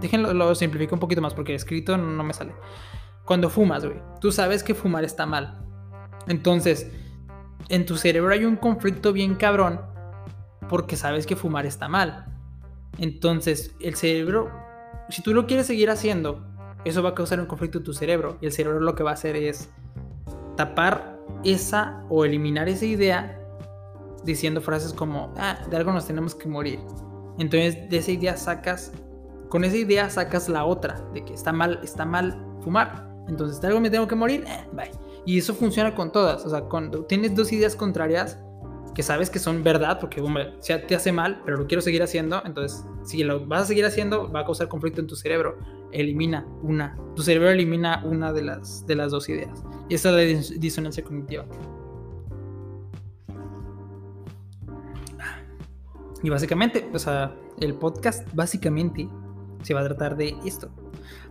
Déjenlo, 0.00 0.32
lo 0.34 0.54
simplifico 0.54 0.94
un 0.94 1.00
poquito 1.00 1.20
más 1.20 1.34
porque 1.34 1.54
escrito 1.54 1.96
no 1.96 2.22
me 2.22 2.32
sale. 2.32 2.52
Cuando 3.24 3.50
fumas, 3.50 3.84
güey, 3.84 3.98
tú 4.20 4.32
sabes 4.32 4.64
que 4.64 4.74
fumar 4.74 5.04
está 5.04 5.26
mal. 5.26 5.64
Entonces, 6.26 6.90
en 7.68 7.86
tu 7.86 7.96
cerebro 7.96 8.32
hay 8.32 8.44
un 8.44 8.56
conflicto 8.56 9.12
bien 9.12 9.34
cabrón 9.34 9.80
porque 10.68 10.96
sabes 10.96 11.26
que 11.26 11.36
fumar 11.36 11.66
está 11.66 11.88
mal. 11.88 12.26
Entonces, 12.98 13.74
el 13.80 13.94
cerebro, 13.94 14.50
si 15.08 15.22
tú 15.22 15.32
lo 15.34 15.46
quieres 15.46 15.66
seguir 15.66 15.90
haciendo, 15.90 16.44
eso 16.84 17.02
va 17.02 17.10
a 17.10 17.14
causar 17.14 17.40
un 17.40 17.46
conflicto 17.46 17.78
en 17.78 17.84
tu 17.84 17.92
cerebro. 17.92 18.38
Y 18.40 18.46
el 18.46 18.52
cerebro 18.52 18.80
lo 18.80 18.94
que 18.94 19.02
va 19.02 19.10
a 19.10 19.14
hacer 19.14 19.36
es 19.36 19.70
tapar 20.56 21.18
esa 21.44 22.04
o 22.08 22.24
eliminar 22.24 22.68
esa 22.68 22.84
idea 22.84 23.40
diciendo 24.24 24.60
frases 24.60 24.92
como, 24.92 25.32
ah, 25.36 25.58
de 25.70 25.76
algo 25.76 25.92
nos 25.92 26.06
tenemos 26.06 26.34
que 26.34 26.48
morir. 26.48 26.80
Entonces, 27.38 27.88
de 27.88 27.96
esa 27.96 28.10
idea 28.10 28.36
sacas 28.36 28.92
con 29.50 29.64
esa 29.64 29.76
idea 29.76 30.08
sacas 30.08 30.48
la 30.48 30.64
otra, 30.64 31.04
de 31.12 31.24
que 31.24 31.34
está 31.34 31.52
mal, 31.52 31.80
está 31.82 32.06
mal 32.06 32.40
fumar. 32.62 33.10
Entonces, 33.28 33.62
algo 33.64 33.80
me 33.80 33.90
tengo 33.90 34.08
que 34.08 34.14
morir, 34.14 34.44
eh. 34.46 34.90
Y 35.26 35.38
eso 35.38 35.54
funciona 35.54 35.94
con 35.94 36.10
todas. 36.10 36.46
O 36.46 36.50
sea, 36.50 36.62
cuando 36.62 37.04
tienes 37.04 37.34
dos 37.34 37.52
ideas 37.52 37.76
contrarias 37.76 38.38
que 38.94 39.02
sabes 39.02 39.28
que 39.28 39.38
son 39.38 39.62
verdad, 39.62 40.00
porque 40.00 40.20
hombre, 40.20 40.54
te 40.64 40.94
hace 40.94 41.12
mal, 41.12 41.42
pero 41.44 41.58
lo 41.58 41.66
quiero 41.66 41.82
seguir 41.82 42.02
haciendo, 42.02 42.42
entonces 42.44 42.84
si 43.04 43.22
lo 43.22 43.46
vas 43.46 43.62
a 43.62 43.66
seguir 43.66 43.84
haciendo, 43.84 44.30
va 44.30 44.40
a 44.40 44.44
causar 44.44 44.68
conflicto 44.68 45.00
en 45.00 45.06
tu 45.06 45.16
cerebro. 45.16 45.58
Elimina 45.92 46.46
una. 46.62 46.96
Tu 47.16 47.22
cerebro 47.22 47.50
elimina 47.50 48.02
una 48.04 48.32
de 48.32 48.42
las, 48.42 48.86
de 48.86 48.94
las 48.94 49.10
dos 49.10 49.28
ideas. 49.28 49.64
Y 49.88 49.94
esa 49.94 50.20
es 50.20 50.50
la 50.50 50.56
disonancia 50.58 51.02
cognitiva. 51.02 51.44
Y 56.22 56.30
básicamente, 56.30 56.88
o 56.92 56.98
sea, 56.98 57.34
el 57.60 57.74
podcast 57.74 58.26
básicamente 58.34 59.08
se 59.62 59.74
va 59.74 59.80
a 59.80 59.84
tratar 59.84 60.16
de 60.16 60.34
esto. 60.44 60.70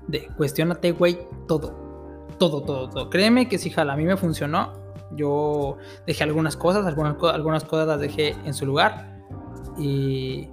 De 0.08 0.28
cuestionate, 0.38 0.92
güey, 0.92 1.20
todo. 1.48 2.28
Todo, 2.38 2.64
todo, 2.64 2.90
todo. 2.90 3.10
Créeme 3.10 3.50
que 3.50 3.58
si 3.58 3.70
jala, 3.70 3.94
a 3.94 3.98
mí 3.98 4.06
me 4.06 4.18
funcionó. 4.18 4.74
Yo 5.12 5.78
dejé 6.06 6.24
algunas 6.24 6.56
cosas, 6.56 6.86
algunas, 6.86 7.16
algunas 7.34 7.64
cosas 7.64 7.88
las 7.88 8.00
dejé 8.00 8.36
en 8.46 8.54
su 8.54 8.66
lugar. 8.66 9.20
Y 9.78 10.50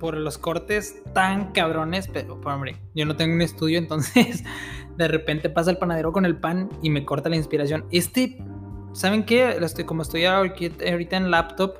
por, 0.00 0.16
los 0.16 0.38
cortes 0.38 1.02
tan 1.12 1.52
cabrones, 1.52 2.08
pero 2.08 2.40
hombre, 2.44 2.76
yo 2.94 3.06
no 3.06 3.14
tengo 3.14 3.34
un 3.34 3.42
estudio, 3.42 3.78
entonces 3.78 4.42
de 4.96 5.08
repente 5.08 5.48
pasa 5.48 5.70
el 5.70 5.78
panadero 5.78 6.12
con 6.12 6.26
el 6.26 6.36
pan 6.36 6.68
y 6.82 6.90
me 6.90 7.04
corta 7.04 7.28
la 7.28 7.36
inspiración. 7.36 7.84
Este, 7.92 8.42
¿saben 8.92 9.24
qué? 9.24 9.56
Como 9.86 10.02
estoy 10.02 10.24
ahorita 10.24 11.16
en 11.16 11.30
laptop, 11.30 11.74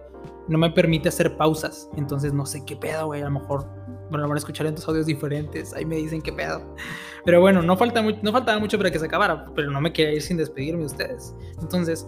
no 0.51 0.59
me 0.59 0.71
permite 0.71 1.09
hacer 1.09 1.37
pausas. 1.37 1.89
Entonces 1.97 2.35
no 2.35 2.45
sé 2.45 2.65
qué 2.65 2.77
pedo, 2.77 3.07
güey. 3.07 3.23
A 3.23 3.27
lo 3.27 3.31
mejor, 3.31 3.67
bueno, 4.11 4.27
van 4.27 4.37
a 4.37 4.39
escuchar 4.39 4.67
en 4.67 4.75
dos 4.75 4.87
audios 4.89 5.07
diferentes. 5.07 5.73
Ahí 5.75 5.85
me 5.85 5.97
dicen 5.97 6.21
qué 6.21 6.33
pedo. 6.33 6.75
Pero 7.25 7.41
bueno, 7.41 7.63
no, 7.63 7.77
falta 7.77 8.03
no 8.03 8.33
faltaba 8.33 8.59
mucho 8.59 8.77
para 8.77 8.91
que 8.91 8.99
se 8.99 9.07
acabara. 9.07 9.45
Pero 9.55 9.71
no 9.71 9.81
me 9.81 9.93
quería 9.93 10.13
ir 10.13 10.23
sin 10.23 10.37
despedirme 10.37 10.81
de 10.81 10.87
ustedes. 10.87 11.35
Entonces, 11.61 12.07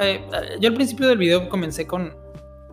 eh, 0.00 0.26
yo 0.60 0.68
al 0.68 0.74
principio 0.74 1.06
del 1.06 1.18
video 1.18 1.48
comencé 1.48 1.86
con 1.86 2.12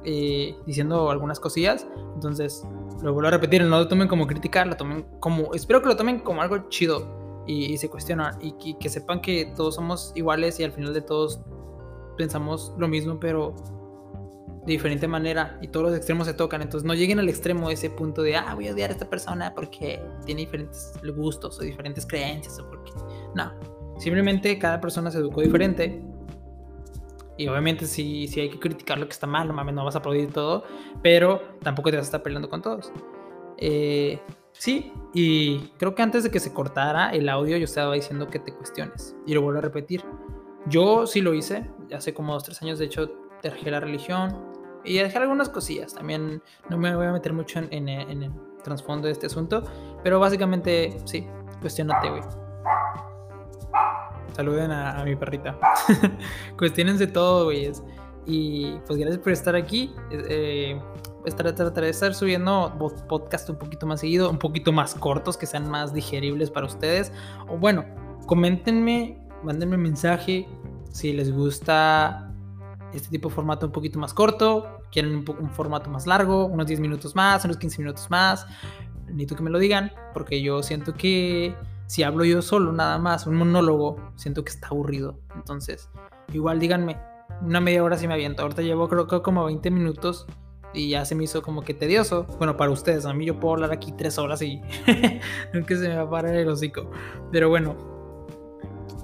eh, 0.03 0.55
diciendo 0.65 1.09
algunas 1.11 1.39
cosillas. 1.39 1.87
Entonces, 2.15 2.63
lo 3.01 3.13
vuelvo 3.13 3.27
a 3.27 3.31
repetir, 3.31 3.63
no 3.63 3.79
lo 3.79 3.87
tomen 3.87 4.07
como 4.07 4.27
crítica, 4.27 4.65
lo 4.65 4.75
tomen 4.75 5.05
como, 5.19 5.53
espero 5.53 5.81
que 5.81 5.89
lo 5.89 5.95
tomen 5.95 6.19
como 6.19 6.41
algo 6.41 6.69
chido 6.69 7.43
y, 7.47 7.77
se 7.77 7.89
cuestionan 7.89 8.37
y, 8.41 8.75
que 8.75 8.89
sepan 8.89 9.21
que 9.21 9.53
todos 9.55 9.75
somos 9.75 10.11
iguales 10.15 10.59
y 10.59 10.63
al 10.63 10.71
final 10.71 10.93
de 10.93 11.01
todos 11.01 11.41
pensamos 12.17 12.73
lo 12.77 12.87
mismo, 12.87 13.19
pero 13.19 13.55
de 14.65 14.73
diferente 14.73 15.07
manera 15.07 15.57
y 15.61 15.67
todos 15.67 15.87
los 15.87 15.95
extremos 15.95 16.27
se 16.27 16.33
tocan. 16.33 16.61
Entonces, 16.61 16.85
no 16.85 16.93
lleguen 16.93 17.19
al 17.19 17.29
extremo 17.29 17.67
de 17.67 17.75
ese 17.75 17.89
punto 17.89 18.21
de, 18.21 18.35
ah, 18.35 18.53
voy 18.55 18.67
a 18.67 18.73
odiar 18.73 18.89
a 18.89 18.93
esta 18.93 19.09
persona 19.09 19.53
porque 19.53 20.01
tiene 20.25 20.41
diferentes 20.41 20.93
gustos 21.15 21.59
o 21.59 21.63
diferentes 21.63 22.05
creencias 22.05 22.59
o 22.59 22.69
porque. 22.69 22.91
No, 23.35 23.51
simplemente 23.99 24.57
cada 24.59 24.81
persona 24.81 25.11
se 25.11 25.19
educó 25.19 25.41
diferente 25.41 26.03
y 27.37 27.47
obviamente 27.47 27.85
si 27.85 28.27
hay 28.39 28.49
que 28.49 28.59
criticar 28.59 28.97
lo 28.99 29.05
que 29.05 29.13
está 29.13 29.27
mal, 29.27 29.47
no 29.47 29.53
mames, 29.53 29.73
no 29.73 29.85
vas 29.85 29.95
a 29.95 29.99
aplaudir 29.99 30.31
todo, 30.31 30.63
pero 31.01 31.41
tampoco 31.63 31.89
te 31.89 31.97
vas 31.97 32.05
a 32.05 32.07
estar 32.07 32.23
peleando 32.23 32.49
con 32.49 32.61
todos. 32.61 32.91
Eh, 33.57 34.19
sí, 34.51 34.91
y 35.13 35.59
creo 35.77 35.95
que 35.95 36.01
antes 36.01 36.23
de 36.23 36.31
que 36.31 36.39
se 36.39 36.53
cortara 36.53 37.11
el 37.11 37.29
audio 37.29 37.57
yo 37.57 37.65
estaba 37.65 37.93
diciendo 37.93 38.27
que 38.27 38.39
te 38.39 38.53
cuestiones. 38.53 39.15
Y 39.25 39.33
lo 39.33 39.41
vuelvo 39.41 39.59
a 39.59 39.61
repetir. 39.61 40.03
Yo 40.67 41.07
sí 41.07 41.21
lo 41.21 41.33
hice, 41.33 41.69
hace 41.95 42.13
como 42.13 42.33
dos, 42.33 42.43
tres 42.43 42.61
años 42.61 42.79
de 42.79 42.85
hecho 42.85 43.11
dejé 43.41 43.71
la 43.71 43.79
religión 43.79 44.35
y 44.83 44.97
dejé 44.97 45.17
algunas 45.17 45.49
cosillas. 45.49 45.93
También 45.93 46.41
no 46.69 46.77
me 46.77 46.95
voy 46.95 47.05
a 47.05 47.11
meter 47.11 47.33
mucho 47.33 47.59
en, 47.59 47.89
en 47.89 48.23
el 48.23 48.31
trasfondo 48.63 49.07
de 49.07 49.13
este 49.13 49.27
asunto, 49.27 49.63
pero 50.03 50.19
básicamente 50.19 50.97
sí, 51.05 51.25
cuestionate, 51.61 52.09
güey. 52.09 52.21
Saluden 54.41 54.71
a, 54.71 55.03
mi 55.05 55.15
perrita. 55.15 55.55
Cuestionense 56.57 57.05
todo, 57.05 57.45
güey. 57.45 57.71
Y 58.25 58.71
pues 58.87 58.97
gracias 58.97 59.19
por 59.19 59.31
estar 59.31 59.55
aquí. 59.55 59.93
Eh, 60.09 60.81
trataré 61.37 61.85
de 61.85 61.89
estar 61.91 62.15
subiendo 62.15 62.75
podcast 63.07 63.47
un 63.51 63.57
poquito 63.57 63.85
más 63.85 63.99
seguido, 63.99 64.31
un 64.31 64.39
poquito 64.39 64.71
más 64.71 64.95
cortos, 64.95 65.37
que 65.37 65.45
sean 65.45 65.69
más 65.69 65.93
digeribles 65.93 66.49
para 66.49 66.65
ustedes. 66.65 67.13
O 67.49 67.57
bueno, 67.59 67.85
coméntenme, 68.25 69.23
mándenme 69.43 69.77
mensaje 69.77 70.47
si 70.89 71.13
les 71.13 71.31
gusta 71.31 72.33
este 72.95 73.09
tipo 73.09 73.29
de 73.29 73.35
formato 73.35 73.67
un 73.67 73.71
poquito 73.71 73.99
más 73.99 74.11
corto, 74.11 74.79
quieren 74.91 75.17
un, 75.17 75.25
un 75.39 75.51
formato 75.51 75.87
más 75.91 76.07
largo, 76.07 76.47
unos 76.47 76.65
10 76.65 76.79
minutos 76.79 77.15
más, 77.15 77.45
unos 77.45 77.57
15 77.57 77.77
minutos 77.77 78.09
más. 78.09 78.47
Necesito 79.05 79.35
que 79.35 79.43
me 79.43 79.51
lo 79.51 79.59
digan, 79.59 79.91
porque 80.15 80.41
yo 80.41 80.63
siento 80.63 80.95
que 80.95 81.55
si 81.91 82.03
hablo 82.03 82.23
yo 82.23 82.41
solo 82.41 82.71
nada 82.71 82.97
más, 82.99 83.27
un 83.27 83.35
monólogo, 83.35 83.97
siento 84.15 84.45
que 84.45 84.49
está 84.51 84.69
aburrido. 84.69 85.19
Entonces, 85.35 85.89
igual 86.31 86.57
díganme, 86.57 86.97
una 87.41 87.59
media 87.59 87.83
hora 87.83 87.97
si 87.97 88.07
me 88.07 88.13
aviento. 88.13 88.43
Ahorita 88.43 88.61
llevo 88.61 88.87
creo 88.87 89.07
que 89.07 89.21
como 89.21 89.43
20 89.43 89.69
minutos 89.71 90.25
y 90.73 90.91
ya 90.91 91.03
se 91.03 91.15
me 91.15 91.25
hizo 91.25 91.41
como 91.41 91.63
que 91.63 91.73
tedioso. 91.73 92.27
Bueno, 92.37 92.55
para 92.55 92.71
ustedes, 92.71 93.05
a 93.05 93.13
mí 93.13 93.25
yo 93.25 93.37
puedo 93.37 93.55
hablar 93.55 93.73
aquí 93.73 93.91
tres 93.91 94.17
horas 94.17 94.41
y 94.41 94.61
nunca 95.53 95.75
se 95.75 95.89
me 95.89 95.97
va 95.97 96.03
a 96.03 96.09
parar 96.09 96.33
el 96.33 96.47
hocico. 96.47 96.89
Pero 97.29 97.49
bueno, 97.49 97.75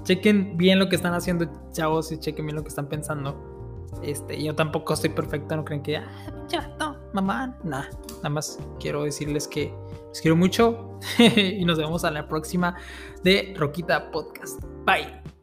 chequen 0.04 0.56
bien 0.56 0.78
lo 0.78 0.88
que 0.88 0.96
están 0.96 1.12
haciendo, 1.12 1.46
chavos, 1.72 2.10
y 2.10 2.18
chequen 2.18 2.46
bien 2.46 2.56
lo 2.56 2.62
que 2.62 2.70
están 2.70 2.88
pensando. 2.88 3.84
Este, 4.02 4.42
yo 4.42 4.54
tampoco 4.54 4.94
estoy 4.94 5.10
perfecto, 5.10 5.54
no 5.56 5.64
creen 5.66 5.82
que, 5.82 5.98
ah, 5.98 6.08
ya, 6.48 6.74
no, 6.80 6.96
mamá, 7.12 7.58
nada. 7.64 7.90
Nada 8.16 8.30
más 8.30 8.58
quiero 8.80 9.04
decirles 9.04 9.46
que 9.46 9.74
los 10.08 10.20
quiero 10.20 10.36
mucho 10.36 10.98
y 11.18 11.64
nos 11.64 11.78
vemos 11.78 12.04
a 12.04 12.10
la 12.10 12.28
próxima 12.28 12.76
de 13.22 13.54
Roquita 13.56 14.10
Podcast. 14.10 14.62
Bye. 14.84 15.37